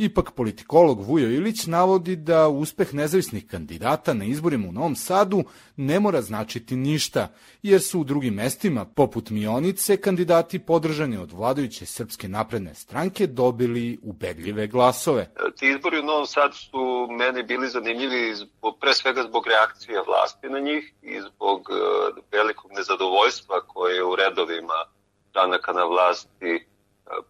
Ipak 0.00 0.30
politikolog 0.30 1.00
Vujo 1.00 1.30
Ilić 1.30 1.66
navodi 1.66 2.16
da 2.16 2.48
uspeh 2.48 2.94
nezavisnih 2.94 3.46
kandidata 3.46 4.14
na 4.14 4.24
izborima 4.24 4.68
u 4.68 4.72
Novom 4.72 4.96
Sadu 4.96 5.42
ne 5.76 6.00
mora 6.00 6.22
značiti 6.22 6.76
ništa, 6.76 7.28
jer 7.62 7.82
su 7.82 8.00
u 8.00 8.04
drugim 8.04 8.34
mestima, 8.34 8.84
poput 8.84 9.30
Mionice, 9.30 9.96
kandidati 9.96 10.58
podržani 10.58 11.16
od 11.16 11.32
vladajuće 11.32 11.86
Srpske 11.86 12.28
napredne 12.28 12.74
stranke 12.74 13.26
dobili 13.26 13.98
ubedljive 14.02 14.66
glasove. 14.66 15.30
Ti 15.58 15.68
izbori 15.68 15.98
u 15.98 16.02
Novom 16.02 16.26
Sadu 16.26 16.54
su 16.54 17.08
meni 17.10 17.42
bili 17.42 17.68
zanimljivi 17.68 18.34
zbog, 18.34 18.78
pre 18.80 18.94
svega 18.94 19.22
zbog 19.22 19.46
reakcije 19.46 20.02
vlasti 20.06 20.48
na 20.48 20.60
njih 20.60 20.92
i 21.02 21.20
zbog 21.20 21.60
uh, 21.60 22.24
velikog 22.32 22.70
nezadovoljstva 22.72 23.60
koje 23.60 23.94
je 23.94 24.04
u 24.04 24.16
redovima 24.16 24.84
stranaka 25.30 25.72
na 25.72 25.84
vlasti 25.84 26.69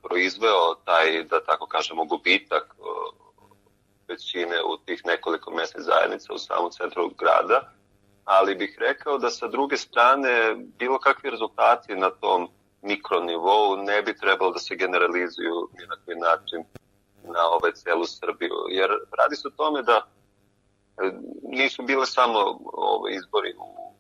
proizveo 0.02 0.74
taj, 0.84 1.24
da 1.24 1.44
tako 1.44 1.66
kažemo, 1.66 2.04
gubitak 2.04 2.76
većine 4.08 4.56
u 4.62 4.76
tih 4.76 5.02
nekoliko 5.06 5.50
mesnih 5.50 5.84
zajednica 5.84 6.34
u 6.34 6.38
samom 6.38 6.70
centru 6.70 7.10
grada, 7.18 7.72
ali 8.24 8.54
bih 8.54 8.76
rekao 8.80 9.18
da 9.18 9.30
sa 9.30 9.48
druge 9.48 9.76
strane 9.76 10.54
bilo 10.78 10.98
kakvi 10.98 11.30
rezultati 11.30 11.96
na 11.96 12.10
tom 12.10 12.48
mikronivou 12.82 13.76
ne 13.76 14.02
bi 14.02 14.16
trebalo 14.16 14.50
da 14.50 14.58
se 14.58 14.76
generalizuju 14.76 15.68
ni 15.78 15.86
na 15.86 15.96
koji 16.04 16.16
način 16.16 16.64
na 17.24 17.42
ovaj 17.56 17.72
celu 17.72 18.06
Srbiju. 18.06 18.56
Jer 18.68 18.90
radi 19.18 19.36
se 19.36 19.48
o 19.48 19.56
tome 19.56 19.82
da 19.82 19.96
e, 19.96 21.12
nisu 21.42 21.82
bile 21.82 22.06
samo 22.06 22.38
ove 22.72 23.14
izbori 23.14 23.54
u, 23.58 23.94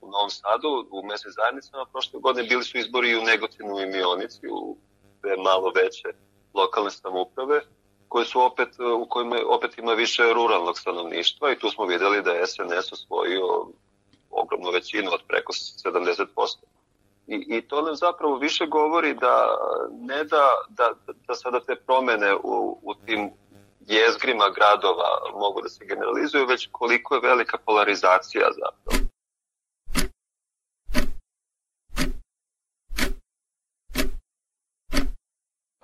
u 0.00 0.10
Novom 0.10 0.30
Sadu, 0.30 0.88
u 0.90 1.06
mesnim 1.06 1.32
zajednicama, 1.32 1.84
prošle 1.92 2.20
godine 2.20 2.48
bili 2.48 2.64
su 2.64 2.78
izbori 2.78 3.10
i 3.10 3.18
u 3.18 3.22
Negotinu 3.22 3.80
i 3.80 3.86
Mionici, 3.86 4.48
u 4.50 4.76
dve 5.22 5.36
malo 5.36 5.72
veće 5.74 6.08
lokalne 6.54 6.90
samouprave, 6.90 7.60
koje 8.08 8.24
su 8.24 8.40
opet, 8.40 8.68
u 9.02 9.06
kojima 9.08 9.36
opet 9.48 9.78
ima 9.78 9.92
više 9.92 10.22
ruralnog 10.34 10.78
stanovništva 10.78 11.52
i 11.52 11.58
tu 11.58 11.70
smo 11.70 11.84
videli 11.84 12.22
da 12.22 12.30
je 12.30 12.46
SNS 12.46 12.92
osvojio 12.92 13.66
ogromnu 14.30 14.70
većinu 14.70 15.10
od 15.12 15.20
preko 15.28 15.52
70%. 15.52 16.26
I, 17.26 17.44
I 17.56 17.62
to 17.62 17.82
nam 17.82 17.94
zapravo 17.94 18.36
više 18.36 18.66
govori 18.66 19.14
da 19.14 19.58
ne 20.00 20.24
da, 20.24 20.46
da, 20.68 20.92
da 21.28 21.34
sada 21.34 21.60
te 21.60 21.76
promene 21.76 22.34
u, 22.34 22.78
u 22.82 22.94
tim 23.06 23.30
jezgrima 23.80 24.50
gradova 24.50 25.08
mogu 25.34 25.62
da 25.62 25.68
se 25.68 25.84
generalizuju, 25.84 26.46
već 26.46 26.68
koliko 26.72 27.14
je 27.14 27.20
velika 27.20 27.58
polarizacija 27.66 28.48
zapravo. 28.52 29.01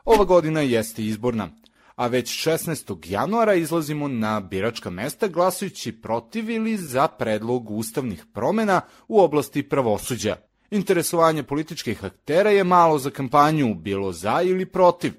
Ova 0.09 0.25
godina 0.25 0.61
jeste 0.61 1.05
izborna, 1.05 1.49
a 1.97 2.07
već 2.07 2.47
16. 2.47 3.11
januara 3.11 3.55
izlazimo 3.55 4.09
na 4.09 4.40
biračka 4.40 4.90
mesta 4.90 5.29
glasujući 5.29 5.92
protiv 5.92 6.51
ili 6.51 6.77
za 6.77 7.09
predlog 7.09 7.71
ustavnih 7.71 8.25
promena 8.33 8.81
u 9.09 9.21
oblasti 9.21 9.62
pravosuđa. 9.62 10.37
Interesovanje 10.71 11.42
političkih 11.42 12.05
aktera 12.05 12.51
je 12.51 12.64
malo 12.64 12.99
za 12.99 13.11
kampanju, 13.11 13.75
bilo 13.75 14.12
za 14.12 14.42
ili 14.42 14.66
protiv. 14.66 15.12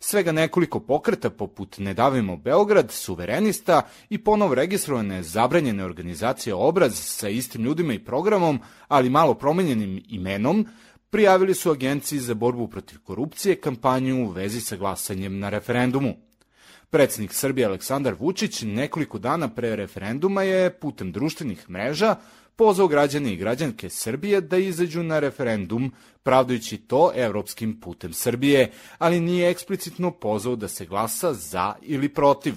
Svega 0.00 0.32
nekoliko 0.32 0.80
pokreta 0.80 1.30
poput 1.30 1.78
Ne 1.78 1.94
davimo 1.94 2.36
Beograd, 2.36 2.92
suverenista 2.92 3.82
i 4.10 4.18
ponov 4.18 4.54
registrovane 4.54 5.22
zabranjene 5.22 5.84
organizacije 5.84 6.54
Obraz 6.54 6.94
sa 6.94 7.28
istim 7.28 7.62
ljudima 7.62 7.92
i 7.92 8.04
programom, 8.04 8.60
ali 8.88 9.10
malo 9.10 9.34
promenjenim 9.34 10.02
imenom, 10.08 10.66
prijavili 11.14 11.54
su 11.54 11.70
Agenciji 11.70 12.18
za 12.18 12.34
borbu 12.34 12.68
protiv 12.68 12.98
korupcije 13.04 13.56
kampanju 13.56 14.24
u 14.24 14.30
vezi 14.30 14.60
sa 14.60 14.76
glasanjem 14.76 15.38
na 15.38 15.48
referendumu. 15.48 16.14
Predsednik 16.90 17.32
Srbije 17.32 17.66
Aleksandar 17.66 18.14
Vučić 18.18 18.62
nekoliko 18.62 19.18
dana 19.18 19.48
pre 19.48 19.76
referenduma 19.76 20.42
je 20.42 20.72
putem 20.72 21.12
društvenih 21.12 21.70
mreža 21.70 22.16
pozvao 22.56 22.88
građane 22.88 23.32
i 23.32 23.36
građanke 23.36 23.90
Srbije 23.90 24.40
da 24.40 24.58
izađu 24.58 25.02
na 25.02 25.18
referendum, 25.18 25.92
pravdajući 26.22 26.78
to 26.78 27.12
evropskim 27.14 27.80
putem 27.80 28.12
Srbije, 28.12 28.70
ali 28.98 29.20
nije 29.20 29.50
eksplicitno 29.50 30.10
pozvao 30.10 30.56
da 30.56 30.68
se 30.68 30.86
glasa 30.86 31.32
za 31.32 31.74
ili 31.82 32.08
protiv. 32.08 32.54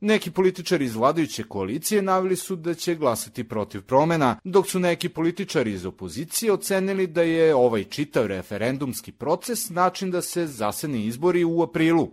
Neki 0.00 0.30
političari 0.30 0.84
iz 0.84 0.96
vladajuće 0.96 1.44
koalicije 1.44 2.02
navili 2.02 2.36
su 2.36 2.56
da 2.56 2.74
će 2.74 2.94
glasati 2.94 3.48
protiv 3.48 3.82
promena, 3.82 4.36
dok 4.44 4.70
su 4.70 4.78
neki 4.78 5.08
političari 5.08 5.72
iz 5.72 5.86
opozicije 5.86 6.52
ocenili 6.52 7.06
da 7.06 7.22
je 7.22 7.54
ovaj 7.54 7.84
čitav 7.84 8.26
referendumski 8.26 9.12
proces 9.12 9.70
način 9.70 10.10
da 10.10 10.22
se 10.22 10.46
zasene 10.46 11.04
izbori 11.04 11.44
u 11.44 11.62
aprilu. 11.62 12.08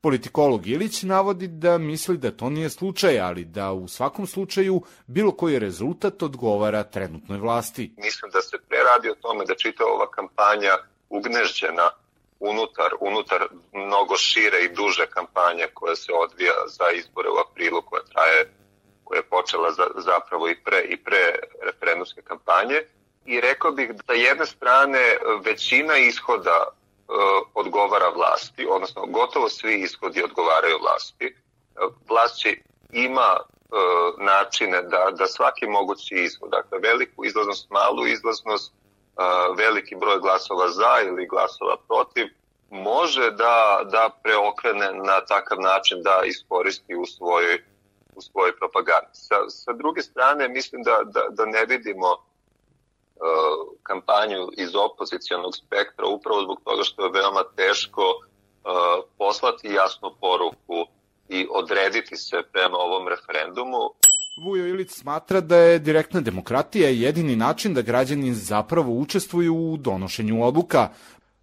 Politikolog 0.00 0.66
Ilić 0.66 1.02
navodi 1.02 1.48
da 1.48 1.78
misli 1.78 2.18
da 2.18 2.30
to 2.30 2.50
nije 2.50 2.70
slučaj, 2.70 3.20
ali 3.20 3.44
da 3.44 3.72
u 3.72 3.88
svakom 3.88 4.26
slučaju 4.26 4.82
bilo 5.06 5.32
koji 5.32 5.58
rezultat 5.58 6.22
odgovara 6.22 6.82
trenutnoj 6.82 7.38
vlasti. 7.38 7.92
Mislim 7.96 8.30
da 8.32 8.40
se 8.40 8.56
preradi 8.68 9.10
o 9.10 9.14
tome 9.22 9.44
da 9.44 9.54
čita 9.54 9.84
ova 9.84 10.10
kampanja 10.10 10.70
ugnežđena 11.08 11.90
unutar, 12.40 12.90
unutar 13.00 13.48
mnogo 13.72 14.16
šire 14.16 14.60
i 14.64 14.74
duže 14.74 15.06
kampanje 15.06 15.66
koja 15.74 15.96
se 15.96 16.12
odvija 16.12 16.54
za 16.66 16.90
izbore 16.90 17.28
u 17.28 17.38
aprilu 17.38 17.82
koja 17.82 18.02
traje 18.02 18.52
koja 19.04 19.18
je 19.18 19.22
počela 19.22 19.70
za, 19.72 19.86
zapravo 19.96 20.48
i 20.48 20.56
pre, 20.64 20.80
i 20.80 20.96
pre 20.96 21.34
referendumske 21.62 22.22
kampanje 22.22 22.80
i 23.26 23.40
rekao 23.40 23.72
bih 23.72 23.90
da 24.06 24.12
jedne 24.12 24.46
strane 24.46 25.16
većina 25.44 25.96
ishoda 25.96 26.66
uh, 26.68 27.14
odgovara 27.54 28.08
vlasti, 28.08 28.66
odnosno 28.70 29.06
gotovo 29.06 29.48
svi 29.48 29.74
ishodi 29.82 30.22
odgovaraju 30.22 30.78
vlasti. 30.80 31.36
Vlast 32.08 32.36
će 32.36 32.56
ima 32.92 33.30
uh, 33.40 34.24
načine 34.24 34.82
da, 34.82 35.10
da 35.18 35.26
svaki 35.26 35.66
mogući 35.66 36.14
ishod, 36.14 36.50
dakle 36.50 36.78
veliku 36.78 37.24
izlaznost, 37.24 37.70
malu 37.70 38.06
izlaznost, 38.06 38.72
veliki 39.56 39.96
broj 39.96 40.18
glasova 40.18 40.68
za 40.68 40.92
ili 41.08 41.26
glasova 41.26 41.76
protiv, 41.88 42.26
može 42.70 43.30
da, 43.30 43.80
da 43.84 44.10
preokrene 44.22 44.92
na 44.92 45.20
takav 45.20 45.60
način 45.60 46.02
da 46.02 46.22
iskoristi 46.24 46.94
u 46.94 47.06
svojoj, 47.06 47.64
u 48.16 48.20
svojoj 48.20 48.56
propagandi. 48.56 49.12
Sa, 49.12 49.48
sa 49.48 49.72
druge 49.72 50.02
strane, 50.02 50.48
mislim 50.48 50.82
da, 50.82 51.00
da, 51.04 51.22
da 51.30 51.44
ne 51.44 51.64
vidimo 51.64 52.10
uh, 52.10 53.76
kampanju 53.82 54.48
iz 54.56 54.70
opozicijalnog 54.74 55.56
spektra 55.56 56.06
upravo 56.06 56.42
zbog 56.42 56.60
toga 56.64 56.82
što 56.82 57.04
je 57.04 57.10
veoma 57.10 57.42
teško 57.56 58.02
uh, 58.02 59.04
poslati 59.18 59.68
jasnu 59.68 60.14
poruku 60.20 60.86
i 61.28 61.48
odrediti 61.50 62.16
se 62.16 62.42
prema 62.52 62.76
ovom 62.78 63.08
referendumu. 63.08 63.94
Vujo 64.40 64.66
Ilić 64.66 64.90
smatra 64.90 65.40
da 65.40 65.56
je 65.56 65.78
direktna 65.78 66.20
demokratija 66.20 66.88
jedini 66.88 67.36
način 67.36 67.74
da 67.74 67.82
građani 67.82 68.34
zapravo 68.34 68.92
učestvuju 68.92 69.54
u 69.54 69.76
donošenju 69.76 70.44
odluka, 70.44 70.88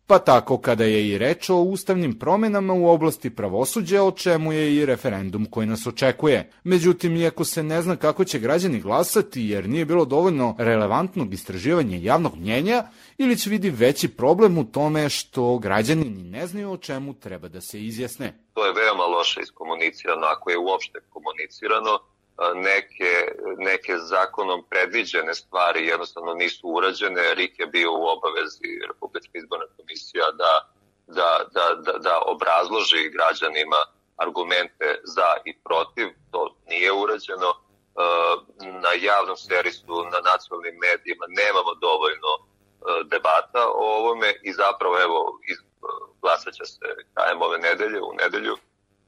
pa 0.08 0.20
tako 0.20 0.58
kada 0.58 0.84
je 0.84 1.10
i 1.10 1.18
reč 1.18 1.50
o 1.50 1.56
ustavnim 1.56 2.20
promenama 2.20 2.74
u 2.74 2.88
oblasti 2.88 3.30
pravosuđa, 3.30 4.04
o 4.04 4.12
čemu 4.12 4.54
je 4.54 4.76
i 4.76 4.86
referendum 4.86 5.46
koji 5.46 5.68
nas 5.68 5.88
očekuje. 5.88 6.52
Međutim, 6.64 7.16
iako 7.16 7.46
se 7.46 7.64
ne 7.64 7.82
zna 7.82 7.96
kako 7.96 8.26
će 8.26 8.40
građani 8.40 8.80
glasati 8.80 9.42
jer 9.42 9.70
nije 9.70 9.86
bilo 9.86 10.06
dovoljno 10.06 10.56
relevantnog 10.58 11.34
istraživanja 11.34 11.98
javnog 11.98 12.36
mnjenja, 12.36 12.84
Ilić 13.18 13.46
vidi 13.46 13.70
veći 13.70 14.08
problem 14.08 14.58
u 14.58 14.64
tome 14.64 15.10
što 15.10 15.58
građani 15.58 16.10
ni 16.10 16.24
ne 16.24 16.48
znaju 16.48 16.72
o 16.72 16.78
čemu 16.78 17.14
treba 17.14 17.48
da 17.48 17.62
se 17.62 17.84
izjasne. 17.84 18.34
To 18.54 18.66
je 18.66 18.74
veoma 18.74 19.04
loše 19.04 19.42
iskomunicirano, 19.42 20.26
ako 20.26 20.50
je 20.50 20.58
uopšte 20.58 21.00
komunicirano, 21.10 22.00
neke, 22.56 23.12
neke 23.58 23.98
zakonom 23.98 24.64
predviđene 24.70 25.34
stvari 25.34 25.88
jednostavno 25.88 26.34
nisu 26.34 26.68
urađene. 26.68 27.36
RIK 27.36 27.60
je 27.60 27.68
bio 27.68 27.92
u 27.92 28.06
obavezi 28.08 28.70
Republička 28.88 29.32
izborna 29.34 29.66
komisija 29.78 30.32
da, 30.32 30.70
da, 31.08 31.40
da, 31.54 31.76
da, 31.86 31.98
da 31.98 32.22
obrazloži 32.26 33.10
građanima 33.10 33.82
argumente 34.18 34.88
za 35.04 35.30
i 35.46 35.58
protiv. 35.58 36.08
To 36.32 36.56
nije 36.68 36.92
urađeno. 36.92 37.54
Na 38.84 38.92
javnom 39.02 39.38
servisu, 39.38 39.96
na 40.14 40.20
nacionalnim 40.32 40.76
medijima 40.86 41.26
nemamo 41.28 41.74
dovoljno 41.88 42.32
debata 43.04 43.64
o 43.82 43.86
ovome 44.00 44.34
i 44.44 44.54
zapravo 44.54 45.02
evo 45.02 45.40
glasat 46.22 46.54
će 46.54 46.66
se 46.66 46.86
krajem 47.14 47.42
ove 47.42 47.58
nedelje, 47.58 48.02
u 48.02 48.14
nedelju, 48.14 48.58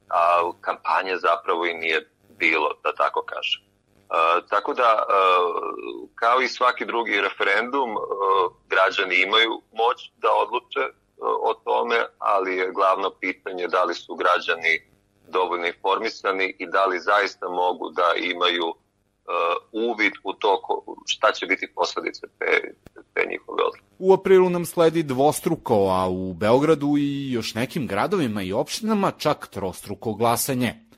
a 0.09 0.51
kampanje 0.61 1.17
zapravo 1.17 1.65
i 1.65 1.73
nije 1.73 2.09
bilo, 2.39 2.69
da 2.84 2.91
tako 2.93 3.21
kažem. 3.34 3.62
Uh, 4.10 4.49
tako 4.49 4.73
da, 4.73 5.06
uh, 5.06 6.10
kao 6.15 6.41
i 6.41 6.47
svaki 6.47 6.86
drugi 6.86 7.21
referendum, 7.21 7.89
uh, 7.91 8.02
građani 8.69 9.15
imaju 9.21 9.62
moć 9.82 10.12
da 10.17 10.30
odluče 10.43 10.84
uh, 10.89 10.93
o 11.49 11.54
tome, 11.54 12.06
ali 12.17 12.58
je 12.58 12.71
glavno 12.71 13.10
pitanje 13.19 13.67
da 13.67 13.84
li 13.84 13.93
su 13.93 14.15
građani 14.15 14.73
dovoljno 15.28 15.67
informisani 15.67 16.56
i 16.60 16.65
da 16.67 16.86
li 16.86 16.99
zaista 16.99 17.49
mogu 17.49 17.89
da 17.89 18.13
imaju 18.17 18.73
uvid 19.71 20.13
u 20.23 20.34
to 20.34 20.62
ko, 20.62 20.95
šta 21.06 21.32
će 21.32 21.45
biti 21.45 21.67
posledice 21.75 22.28
te, 22.39 22.73
te 23.13 23.25
njihove 23.30 23.63
odluke. 23.63 23.82
U 23.99 24.13
aprilu 24.13 24.49
nam 24.49 24.65
sledi 24.65 25.04
dvostruko, 25.04 25.75
a 25.75 26.10
u 26.10 26.34
Beogradu 26.34 26.95
i 26.97 27.32
još 27.32 27.54
nekim 27.54 27.88
gradovima 27.88 28.41
i 28.41 28.54
opštinama 28.54 29.12
čak 29.12 29.47
trostruko 29.47 30.13
glasanje. 30.13 30.88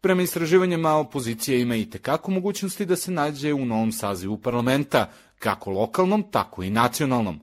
Prema 0.00 0.22
istraživanjima 0.22 0.94
opozicija 0.94 1.58
ima 1.58 1.76
i 1.76 1.90
tekako 1.90 2.30
mogućnosti 2.30 2.86
da 2.86 2.96
se 2.96 3.10
nađe 3.10 3.52
u 3.52 3.64
novom 3.64 3.92
sazivu 3.92 4.38
parlamenta, 4.38 5.10
kako 5.38 5.70
lokalnom, 5.70 6.24
tako 6.30 6.62
i 6.62 6.70
nacionalnom. 6.70 7.40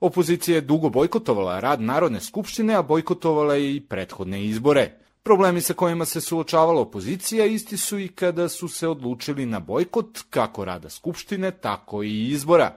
Opozicija 0.00 0.54
je 0.54 0.60
dugo 0.60 0.88
bojkotovala 0.88 1.60
rad 1.60 1.80
Narodne 1.80 2.20
skupštine, 2.20 2.74
a 2.74 2.82
bojkotovala 2.82 3.54
je 3.54 3.76
i 3.76 3.80
prethodne 3.80 4.44
izbore. 4.44 4.98
Problemi 5.22 5.60
sa 5.60 5.74
kojima 5.74 6.04
se 6.04 6.20
suočavala 6.20 6.80
opozicija 6.80 7.46
isti 7.46 7.76
su 7.76 7.98
i 7.98 8.08
kada 8.08 8.48
su 8.48 8.68
se 8.68 8.88
odlučili 8.88 9.46
na 9.46 9.60
bojkot 9.60 10.18
kako 10.30 10.64
rada 10.64 10.90
Skupštine, 10.90 11.50
tako 11.50 12.02
i 12.02 12.28
izbora. 12.28 12.76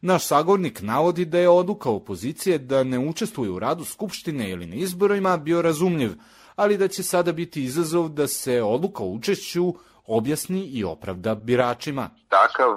Naš 0.00 0.24
sagovornik 0.24 0.82
navodi 0.82 1.24
da 1.24 1.38
je 1.38 1.48
odluka 1.48 1.90
opozicije 1.90 2.58
da 2.58 2.84
ne 2.84 2.98
učestvuje 2.98 3.50
u 3.50 3.58
radu 3.58 3.84
Skupštine 3.84 4.50
ili 4.50 4.66
na 4.66 4.74
izborima 4.74 5.36
bio 5.36 5.62
razumljiv, 5.62 6.12
ali 6.56 6.76
da 6.76 6.88
će 6.88 7.02
sada 7.02 7.32
biti 7.32 7.64
izazov 7.64 8.08
da 8.08 8.26
se 8.26 8.62
odluka 8.62 9.02
o 9.02 9.06
učešću 9.06 9.74
objasni 10.06 10.64
i 10.64 10.84
opravda 10.84 11.34
biračima. 11.34 12.10
Takav, 12.28 12.70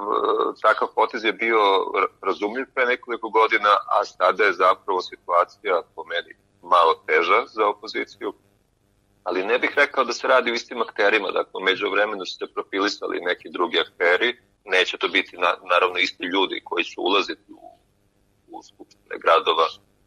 takav 0.62 0.88
potez 0.96 1.24
je 1.24 1.34
bio 1.34 1.60
razumljiv 2.22 2.66
pre 2.74 2.86
nekoliko 2.86 3.30
godina, 3.30 3.70
a 3.70 4.06
sada 4.06 4.44
je 4.44 4.54
zapravo 4.54 5.02
situacija 5.02 5.82
po 5.96 6.04
meni 6.04 6.34
malo 6.62 6.94
teža 7.08 7.46
za 7.48 7.68
opoziciju, 7.68 8.34
ali 9.24 9.46
ne 9.46 9.60
bih 9.60 9.74
rekao 9.76 10.04
da 10.04 10.14
se 10.14 10.28
radi 10.28 10.52
o 10.52 10.54
istim 10.54 10.82
akterima, 10.82 11.32
dakle, 11.32 11.64
među 11.64 11.90
vremenu 11.90 12.26
su 12.26 12.38
se 12.38 12.54
profilisali 12.54 13.20
neki 13.22 13.50
drugi 13.50 13.80
akteri, 13.80 14.38
neće 14.66 14.98
to 14.98 15.08
biti 15.08 15.38
na, 15.38 15.52
naravno 15.72 15.98
isti 15.98 16.24
ljudi 16.24 16.62
koji 16.64 16.84
će 16.84 16.96
ulaziti 16.98 17.52
u, 17.52 17.62
u 18.48 18.64
skupštine 18.64 19.16
gradova 19.24 19.66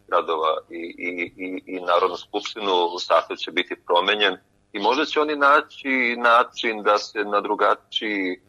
gradova 0.09 0.59
i, 0.71 0.95
i, 0.99 1.33
i, 1.37 1.63
i 1.67 1.81
Narodnu 1.81 2.17
skupštinu, 2.17 2.99
sastav 2.99 3.37
će 3.37 3.51
biti 3.51 3.75
promenjen 3.87 4.37
i 4.73 4.79
možda 4.79 5.05
će 5.05 5.21
oni 5.21 5.37
naći 5.37 6.17
način 6.19 6.83
da 6.83 6.99
se 6.99 7.25
na 7.25 7.41
drugačiji 7.41 8.41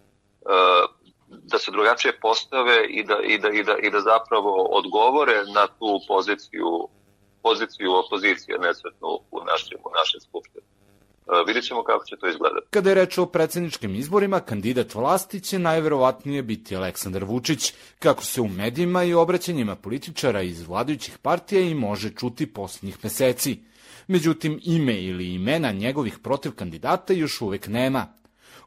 da 1.29 1.59
se 1.59 1.71
drugačije 1.71 2.19
postave 2.19 2.85
i 2.87 3.03
da, 3.03 3.17
i 3.23 3.37
da, 3.37 3.49
i 3.49 3.63
da, 3.63 3.77
i 3.77 3.89
da 3.91 3.99
zapravo 3.99 4.67
odgovore 4.71 5.43
na 5.53 5.67
tu 5.67 5.99
poziciju 6.07 6.87
poziciju 7.43 7.91
opozicije 7.93 8.57
nesretnu 8.59 9.19
u 9.31 9.39
našem, 9.45 9.77
u 9.85 9.91
našem 9.99 10.21
skupštini. 10.21 10.58
E, 11.29 11.43
vidjet 11.47 11.65
ćemo 11.65 11.83
kako 11.83 12.05
će 12.05 12.15
to 12.17 12.29
izgledati. 12.29 12.67
Kada 12.69 12.89
je 12.89 12.95
reč 12.95 13.17
o 13.17 13.25
predsedničkim 13.25 13.95
izborima, 13.95 14.39
kandidat 14.39 14.95
vlasti 14.95 15.39
će 15.39 15.59
najverovatnije 15.59 16.43
biti 16.43 16.75
Aleksandar 16.75 17.23
Vučić, 17.23 17.73
kako 17.99 18.23
se 18.23 18.41
u 18.41 18.47
medijima 18.47 19.03
i 19.03 19.13
obraćanjima 19.13 19.75
političara 19.75 20.41
iz 20.41 20.67
vladajućih 20.67 21.17
partija 21.17 21.61
i 21.61 21.73
može 21.73 22.09
čuti 22.09 22.53
poslednjih 22.53 22.97
meseci. 23.03 23.59
Međutim, 24.07 24.59
ime 24.63 25.01
ili 25.01 25.33
imena 25.33 25.71
njegovih 25.71 26.19
protiv 26.19 26.51
kandidata 26.51 27.13
još 27.13 27.41
uvek 27.41 27.67
nema. 27.67 28.07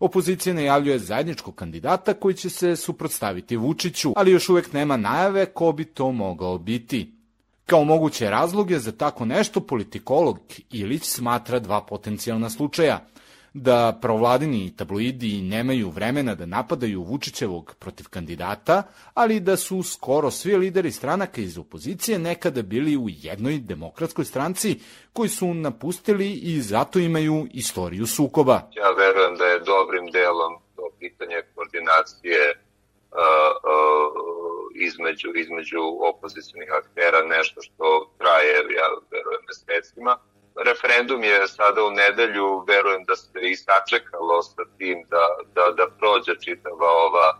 Opozicija 0.00 0.54
najavljuje 0.54 0.98
zajedničkog 0.98 1.54
kandidata 1.54 2.14
koji 2.14 2.34
će 2.34 2.50
se 2.50 2.76
suprotstaviti 2.76 3.56
Vučiću, 3.56 4.12
ali 4.16 4.32
još 4.32 4.48
uvek 4.48 4.72
nema 4.72 4.96
najave 4.96 5.46
ko 5.46 5.72
bi 5.72 5.84
to 5.84 6.12
mogao 6.12 6.58
biti. 6.58 7.21
Kao 7.66 7.84
moguće 7.84 8.30
razloge 8.30 8.78
za 8.78 8.92
tako 8.92 9.24
nešto 9.24 9.60
politikolog 9.60 10.38
Ilić 10.70 11.04
smatra 11.04 11.58
dva 11.58 11.80
potencijalna 11.80 12.50
slučaja– 12.50 13.06
da 13.54 13.98
provladini 14.02 14.76
tabloidi 14.76 15.42
nemaju 15.42 15.90
vremena 15.90 16.34
da 16.34 16.46
napadaju 16.46 17.02
Vučićevog 17.02 17.74
protiv 17.78 18.06
kandidata, 18.10 18.82
ali 19.14 19.40
da 19.40 19.56
su 19.56 19.82
skoro 19.82 20.30
svi 20.30 20.56
lideri 20.56 20.92
stranaka 20.92 21.40
iz 21.40 21.58
opozicije 21.58 22.18
nekada 22.18 22.62
bili 22.62 22.96
u 22.96 23.06
jednoj 23.08 23.58
demokratskoj 23.58 24.24
stranci 24.24 24.80
koji 25.12 25.28
su 25.28 25.54
napustili 25.54 26.32
i 26.32 26.60
zato 26.60 26.98
imaju 26.98 27.46
istoriju 27.52 28.06
sukoba. 28.06 28.54
Ja 28.54 28.90
verujem 28.90 29.36
da 29.36 29.44
je 29.44 29.58
dobrim 29.58 30.10
delom 30.12 30.52
to 30.76 30.90
pitanje 30.98 31.36
koordinacije 31.54 32.38
uh, 32.50 33.18
uh, 33.64 34.41
između, 34.74 35.28
između 35.34 35.82
opozicijnih 36.10 36.68
aktera 36.72 37.22
nešto 37.22 37.62
što 37.62 38.14
traje, 38.18 38.54
ja 38.54 38.88
verujem, 39.10 39.42
mesecima. 39.48 40.18
Referendum 40.64 41.24
je 41.24 41.48
sada 41.48 41.84
u 41.84 41.90
nedelju, 41.90 42.64
verujem 42.68 43.04
da 43.04 43.16
se 43.16 43.40
i 43.40 43.56
sačekalo 43.56 44.42
sa 44.42 44.62
tim 44.78 45.04
da, 45.10 45.24
da, 45.54 45.70
da 45.76 45.86
prođe 45.98 46.34
čitava 46.40 46.88
ova 47.06 47.38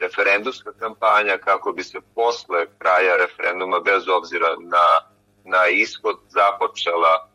referendumska 0.00 0.72
kampanja 0.72 1.38
kako 1.38 1.72
bi 1.72 1.82
se 1.82 1.98
posle 2.14 2.66
kraja 2.78 3.16
referenduma, 3.16 3.80
bez 3.80 4.08
obzira 4.08 4.48
na, 4.58 4.86
na 5.44 5.66
ishod, 5.66 6.16
započela 6.28 7.30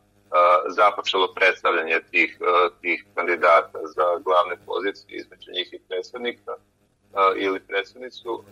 započelo 0.68 1.34
predstavljanje 1.34 2.00
tih, 2.10 2.38
tih 2.80 3.04
kandidata 3.14 3.78
za 3.96 4.04
glavne 4.24 4.56
pozicije 4.66 5.18
između 5.18 5.50
njih 5.52 5.68
i 5.72 5.80
predsednika 5.88 6.52
ili 7.36 7.60
predsednicu, 7.60 8.44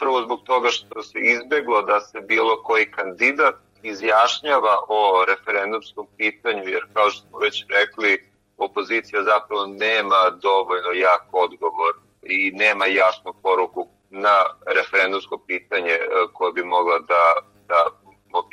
upravo 0.00 0.22
zbog 0.22 0.40
toga 0.44 0.68
što 0.68 1.02
se 1.02 1.18
izbeglo 1.18 1.82
da 1.82 2.00
se 2.00 2.20
bilo 2.20 2.62
koji 2.62 2.90
kandidat 2.90 3.54
izjašnjava 3.82 4.76
o 4.88 5.24
referendumskom 5.28 6.06
pitanju, 6.16 6.62
jer 6.64 6.82
kao 6.92 7.10
što 7.10 7.26
smo 7.28 7.38
već 7.38 7.66
rekli, 7.68 8.30
opozicija 8.56 9.22
zapravo 9.22 9.66
nema 9.66 10.30
dovoljno 10.42 10.92
jak 10.94 11.22
odgovor 11.32 11.94
i 12.22 12.50
nema 12.54 12.86
jasnu 12.86 13.34
poruku 13.42 13.88
na 14.10 14.36
referendumsko 14.66 15.38
pitanje 15.46 15.90
e, 15.90 16.06
koje 16.32 16.52
bi 16.52 16.64
mogla 16.64 16.98
da, 16.98 17.22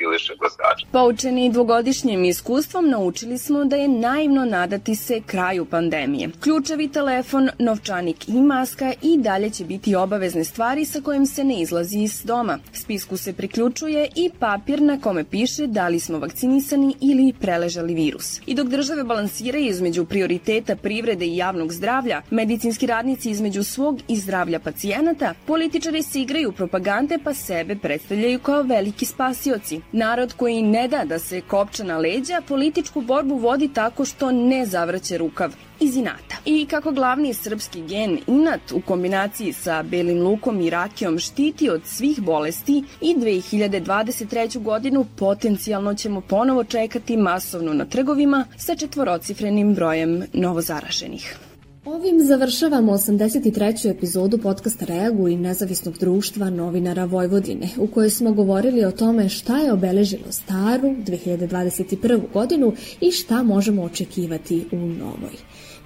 mobiliše 0.08 0.34
glasača. 0.38 0.86
Poučeni 0.92 1.50
dvogodišnjim 1.52 2.24
iskustvom 2.24 2.90
naučili 2.90 3.38
smo 3.38 3.64
da 3.64 3.76
je 3.76 3.88
naivno 3.88 4.44
nadati 4.44 4.96
se 4.96 5.20
kraju 5.26 5.64
pandemije. 5.64 6.28
Ključevi 6.40 6.88
telefon, 6.88 7.48
novčanik 7.58 8.28
i 8.28 8.32
maska 8.32 8.92
i 9.02 9.18
dalje 9.18 9.50
će 9.50 9.64
biti 9.64 9.94
obavezne 9.94 10.44
stvari 10.44 10.84
sa 10.84 11.00
kojim 11.00 11.26
se 11.26 11.44
ne 11.44 11.60
izlazi 11.60 11.98
iz 11.98 12.22
doma. 12.24 12.58
Spisku 12.72 13.16
se 13.16 13.32
priključuje 13.32 14.08
i 14.16 14.30
papir 14.38 14.82
na 14.82 15.00
kome 15.00 15.24
piše 15.24 15.66
da 15.66 15.88
li 15.88 16.00
smo 16.00 16.18
vakcinisani 16.18 16.94
ili 17.00 17.32
preležali 17.40 17.94
virus. 17.94 18.40
I 18.46 18.54
dok 18.54 18.66
države 18.66 19.04
balansiraju 19.04 19.66
između 19.66 20.04
prioriteta 20.04 20.76
privrede 20.76 21.26
i 21.26 21.36
javnog 21.36 21.72
zdravlja, 21.72 22.22
medicinski 22.30 22.86
radnici 22.86 23.30
između 23.30 23.64
svog 23.64 24.00
i 24.08 24.16
zdravlja 24.16 24.58
pacijenata, 24.58 25.34
političari 25.46 26.02
se 26.02 26.20
igraju 26.20 26.52
propagande 26.52 27.18
pa 27.24 27.34
sebe 27.34 27.76
predstavljaju 27.76 28.38
kao 28.38 28.62
veliki 28.62 29.04
spasioci 29.04 29.80
narod 29.98 30.32
koji 30.36 30.62
ne 30.62 30.88
da 30.88 31.04
da 31.04 31.18
se 31.18 31.40
kopča 31.40 31.84
na 31.84 31.98
leđa, 31.98 32.42
političku 32.48 33.00
borbu 33.00 33.36
vodi 33.36 33.68
tako 33.74 34.04
što 34.04 34.30
ne 34.32 34.66
zavraće 34.66 35.18
rukav 35.18 35.54
iz 35.80 35.96
inata. 35.96 36.36
I 36.44 36.66
kako 36.66 36.92
glavni 36.92 37.34
srpski 37.34 37.82
gen 37.82 38.18
inat 38.26 38.72
u 38.72 38.80
kombinaciji 38.80 39.52
sa 39.52 39.82
belim 39.82 40.22
lukom 40.22 40.60
i 40.60 40.70
rakijom 40.70 41.18
štiti 41.18 41.70
od 41.70 41.82
svih 41.84 42.20
bolesti 42.20 42.84
i 43.00 43.14
2023. 43.14 44.62
godinu 44.62 45.06
potencijalno 45.16 45.94
ćemo 45.94 46.20
ponovo 46.20 46.64
čekati 46.64 47.16
masovno 47.16 47.72
na 47.72 47.84
trgovima 47.84 48.44
sa 48.56 48.74
četvorocifrenim 48.74 49.74
brojem 49.74 50.22
novozaraženih. 50.32 51.47
Ovim 51.88 52.24
završavamo 52.24 52.92
83. 52.92 53.90
epizodu 53.90 54.38
podcasta 54.38 54.84
Reagu 54.84 55.28
i 55.28 55.36
nezavisnog 55.36 55.98
društva 55.98 56.50
novinara 56.50 57.04
Vojvodine, 57.04 57.68
u 57.78 57.86
kojoj 57.86 58.10
smo 58.10 58.32
govorili 58.32 58.84
o 58.84 58.90
tome 58.90 59.28
šta 59.28 59.58
je 59.58 59.72
obeležilo 59.72 60.32
staru 60.32 60.88
2021. 60.88 62.20
godinu 62.32 62.72
i 63.00 63.10
šta 63.10 63.42
možemo 63.42 63.82
očekivati 63.82 64.64
u 64.72 64.76
novoj. 64.76 65.32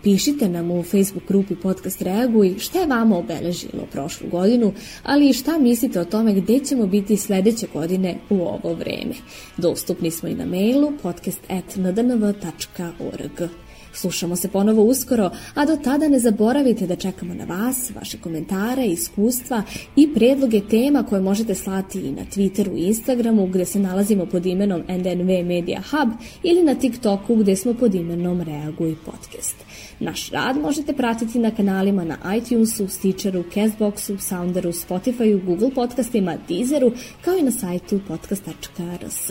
Pišite 0.03 0.49
nam 0.49 0.71
u 0.71 0.83
Facebook 0.83 1.29
grupi 1.29 1.57
Podcast 1.57 2.03
Reaguj 2.03 2.59
šta 2.59 2.79
je 2.79 2.87
vama 2.87 3.19
obeležilo 3.19 3.87
prošlu 3.93 4.29
godinu, 4.31 4.73
ali 5.03 5.29
i 5.29 5.33
šta 5.33 5.59
mislite 5.59 6.01
o 6.01 6.05
tome 6.05 6.35
gde 6.35 6.59
ćemo 6.59 6.87
biti 6.87 7.17
sledeće 7.17 7.67
godine 7.73 8.19
u 8.31 8.35
ovo 8.35 8.75
vreme. 8.75 9.15
Dostupni 9.57 10.11
smo 10.11 10.29
i 10.29 10.35
na 10.35 10.47
mailu 10.47 10.93
podcast.ndnv.org. 11.03 13.51
Slušamo 13.95 14.37
se 14.37 14.49
ponovo 14.49 14.83
uskoro, 14.83 15.31
a 15.55 15.65
do 15.65 15.77
tada 15.77 16.09
ne 16.09 16.19
zaboravite 16.19 16.87
da 16.87 16.97
čekamo 16.97 17.35
na 17.35 17.45
vas, 17.45 17.91
vaše 17.95 18.19
komentare, 18.19 18.87
iskustva 18.87 19.63
i 19.97 20.15
predloge 20.15 20.61
tema 20.71 21.03
koje 21.03 21.21
možete 21.21 21.55
slati 21.55 22.01
i 22.01 22.13
na 22.13 22.23
Twitteru 22.23 22.77
i 22.77 22.87
Instagramu 22.87 23.47
gde 23.47 23.65
se 23.65 23.79
nalazimo 23.79 24.27
pod 24.27 24.47
imenom 24.47 24.83
NDNV 24.89 25.47
Media 25.47 25.83
Hub 25.91 26.09
ili 26.43 26.63
na 26.63 26.75
TikToku 26.75 27.37
gde 27.37 27.57
smo 27.57 27.75
pod 27.75 27.95
imenom 27.95 28.41
Reaguj 28.41 28.95
Podcast. 29.05 29.57
Naš 30.01 30.31
rad 30.31 30.57
možete 30.57 30.93
pratiti 30.93 31.39
na 31.39 31.51
kanalima 31.51 32.05
na 32.05 32.37
iTunesu, 32.37 32.89
Stitcheru, 32.89 33.45
Castboxu, 33.55 34.19
Sounderu, 34.19 34.73
Spotifyu, 34.73 35.45
Google 35.45 35.71
podcastima, 35.75 36.37
Deezeru, 36.49 36.93
kao 37.25 37.37
i 37.37 37.43
na 37.43 37.51
sajtu 37.51 38.01
podcast.rs. 38.09 39.31